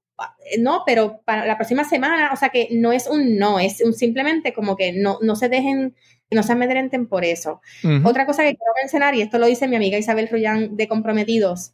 [0.60, 3.94] no, pero para la próxima semana, o sea que no es un no, es un
[3.94, 5.96] simplemente como que no, no se dejen,
[6.32, 7.62] no se amedrenten por eso.
[8.04, 11.74] Otra cosa que quiero mencionar, y esto lo dice mi amiga Isabel Rullán de Comprometidos,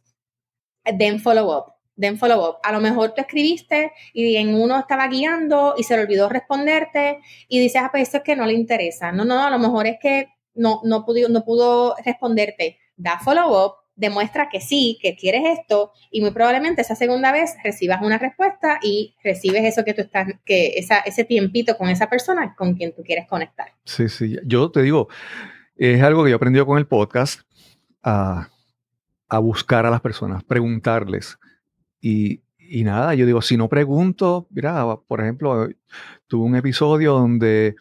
[0.84, 2.56] den follow up, den follow up.
[2.62, 7.20] A lo mejor tú escribiste y en uno estaba guiando y se le olvidó responderte
[7.48, 9.10] y dices, ah, pues eso es que no le interesa.
[9.12, 12.78] No, no, a lo mejor es que no, no, pudo, no pudo responderte.
[12.96, 17.54] Da follow up, demuestra que sí, que quieres esto y muy probablemente esa segunda vez
[17.62, 22.08] recibas una respuesta y recibes eso que tú estás, que esa, ese tiempito con esa
[22.08, 23.68] persona con quien tú quieres conectar.
[23.84, 25.08] Sí, sí, yo te digo,
[25.76, 27.42] es algo que yo he aprendido con el podcast
[28.02, 28.48] a,
[29.28, 31.38] a buscar a las personas, preguntarles
[32.00, 35.68] y, y nada, yo digo, si no pregunto, mira, por ejemplo,
[36.26, 37.76] tuve un episodio donde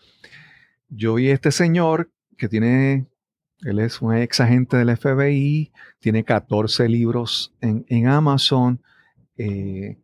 [0.90, 3.08] yo vi este señor que tiene
[3.66, 8.82] él es un ex agente del FBI, tiene 14 libros en, Amazon,
[9.38, 9.98] eh,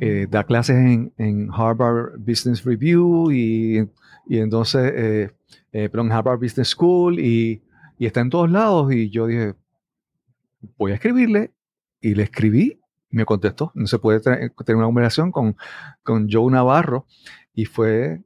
[0.00, 3.88] eh, da clases en, Harvard Business Review y,
[4.28, 5.30] entonces, eh,
[5.72, 7.62] en Harvard Business School y,
[7.98, 8.92] está en todos lados.
[8.92, 9.54] Y yo dije,
[10.76, 11.52] voy a escribirle
[12.00, 12.80] y le escribí,
[13.10, 13.72] me contestó.
[13.74, 15.56] No se puede tener una conversación con,
[16.02, 17.06] con Joe Navarro
[17.54, 18.22] y fue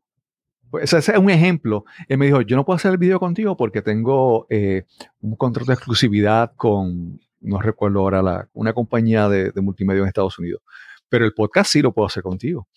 [0.71, 1.85] pues, ese es un ejemplo.
[2.09, 4.85] Él me dijo, yo no puedo hacer el video contigo porque tengo eh,
[5.21, 10.63] un contrato de exclusividad con, no recuerdo ahora, una compañía de, multimedia en Estados Unidos.
[11.09, 12.69] Pero el podcast sí lo puedo hacer contigo.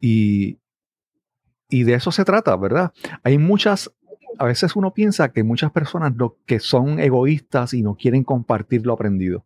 [0.00, 0.58] Y,
[1.68, 2.92] y de eso se trata, ¿verdad?
[3.22, 3.92] Hay muchas,
[4.38, 8.86] a veces uno piensa que muchas personas lo, que son egoístas y no quieren compartir
[8.86, 9.44] lo aprendido.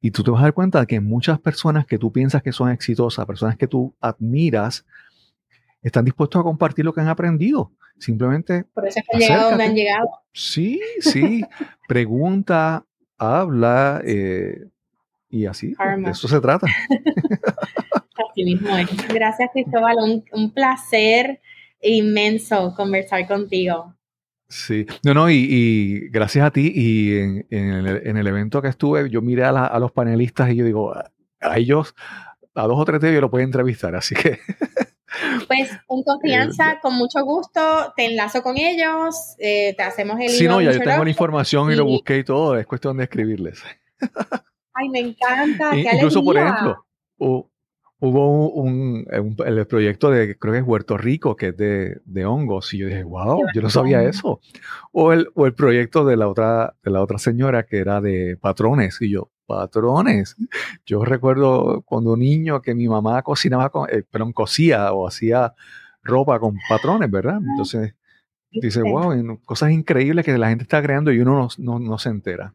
[0.00, 2.52] Y tú te vas a dar cuenta de que muchas personas que tú piensas que
[2.52, 4.84] son exitosas, personas que tú admiras,
[5.84, 7.70] están dispuestos a compartir lo que han aprendido.
[7.98, 8.64] Simplemente.
[8.74, 10.08] Por eso es que han llegado donde han llegado.
[10.32, 11.44] Sí, sí.
[11.86, 12.84] Pregunta,
[13.18, 14.66] habla eh,
[15.30, 15.74] y así.
[15.98, 16.66] De eso se trata.
[18.30, 18.88] así mismo es.
[19.08, 19.96] Gracias, Cristóbal.
[20.32, 21.40] Un, placer
[21.80, 23.94] inmenso conversar contigo.
[24.48, 26.72] Sí, no, no, y, gracias a ti.
[26.74, 30.94] Y en, el, evento que estuve, yo miré a, a, los panelistas y yo digo,
[31.40, 31.94] a ellos,
[32.54, 34.38] a dos o tres de ellos lo pueden entrevistar, así que
[35.46, 40.30] Pues en confianza, eh, con mucho gusto, te enlazo con ellos, eh, te hacemos el...
[40.30, 43.04] Sí, no, ya yo tengo la información y, lo busqué y todo, es cuestión de
[43.04, 43.62] escribirles.
[44.74, 45.76] Ay, me encanta.
[45.76, 46.84] Incluso, por ejemplo,
[48.04, 49.06] hubo un,
[49.46, 52.86] el proyecto de, creo que es Huerto Rico, que es de, de hongos, y yo
[52.86, 54.40] dije, wow, yo no sabía eso.
[54.92, 58.36] O el, o el proyecto de la, otra, de la otra señora que era de
[58.36, 60.36] patrones, y yo, patrones.
[60.86, 65.54] Yo recuerdo cuando niño que mi mamá cocinaba, con, eh, perdón, cosía o hacía
[66.02, 67.38] ropa con patrones, ¿verdad?
[67.38, 67.94] Entonces,
[68.50, 72.54] dice, wow, cosas increíbles que la gente está creando y uno no, se entera.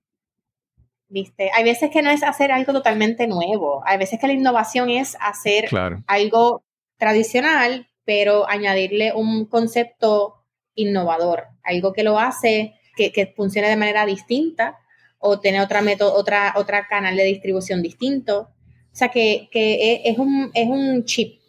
[1.10, 4.90] Viste, hay veces que no es hacer algo totalmente nuevo, hay veces que la innovación
[4.92, 5.68] es hacer
[6.06, 6.64] algo
[6.98, 14.06] tradicional, pero añadirle un concepto innovador, algo que lo hace que, que funcione de manera
[14.06, 14.78] distinta
[15.20, 18.50] o tener otra método, otra, otra canal de distribución distinto.
[18.92, 21.40] O sea que, que es, un, es un chip.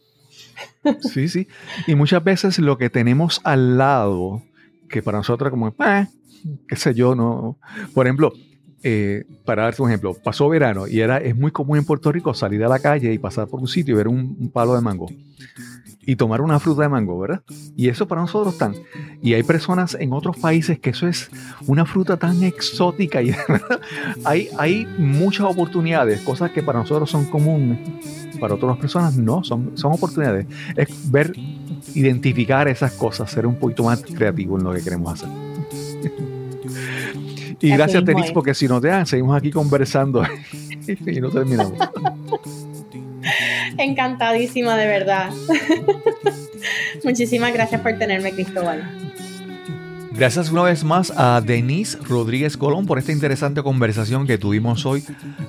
[1.12, 1.48] Sí, sí.
[1.86, 4.42] Y muchas veces lo que tenemos al lado,
[4.88, 6.06] que para nosotros como, eh,
[6.68, 7.58] qué sé yo, no.
[7.94, 8.32] Por ejemplo,
[8.82, 12.32] eh, para darte un ejemplo, pasó verano y era, es muy común en Puerto Rico
[12.34, 15.08] salir a la calle y pasar por un sitio y ver un palo de mango
[16.10, 17.42] y tomar una fruta de mango, ¿verdad?
[17.76, 18.74] Y eso para nosotros tan.
[19.22, 21.30] Y hay personas en otros países que eso es
[21.66, 23.32] una fruta tan exótica y
[24.24, 27.78] hay, hay muchas oportunidades, cosas que para nosotros son comunes,
[28.40, 30.46] para otras personas no, son, son oportunidades.
[30.74, 31.32] Es ver,
[31.94, 35.49] identificar esas cosas, ser un poquito más creativo en lo que queremos hacer.
[37.60, 40.22] Y gracias, Tenis, porque si no te dan, seguimos aquí conversando
[41.06, 41.74] y no terminamos.
[43.78, 45.30] Encantadísima, de verdad.
[47.04, 48.96] Muchísimas gracias por tenerme, Cristóbal.
[50.12, 55.04] Gracias una vez más a Denise Rodríguez Colón por esta interesante conversación que tuvimos hoy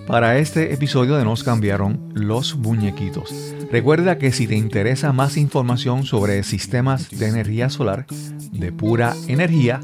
[0.07, 3.53] para este episodio de Nos cambiaron los muñequitos.
[3.71, 8.05] Recuerda que si te interesa más información sobre sistemas de energía solar
[8.51, 9.81] de pura energía,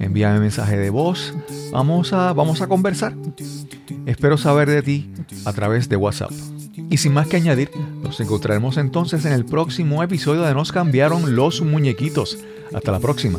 [0.00, 1.32] envíame mensaje de voz,
[1.70, 3.14] vamos a, vamos a conversar.
[4.06, 5.12] Espero saber de ti
[5.44, 6.32] a través de WhatsApp.
[6.90, 7.70] Y sin más que añadir,
[8.02, 12.38] nos encontraremos entonces en el próximo episodio de Nos cambiaron los muñequitos.
[12.72, 13.38] Hasta la próxima.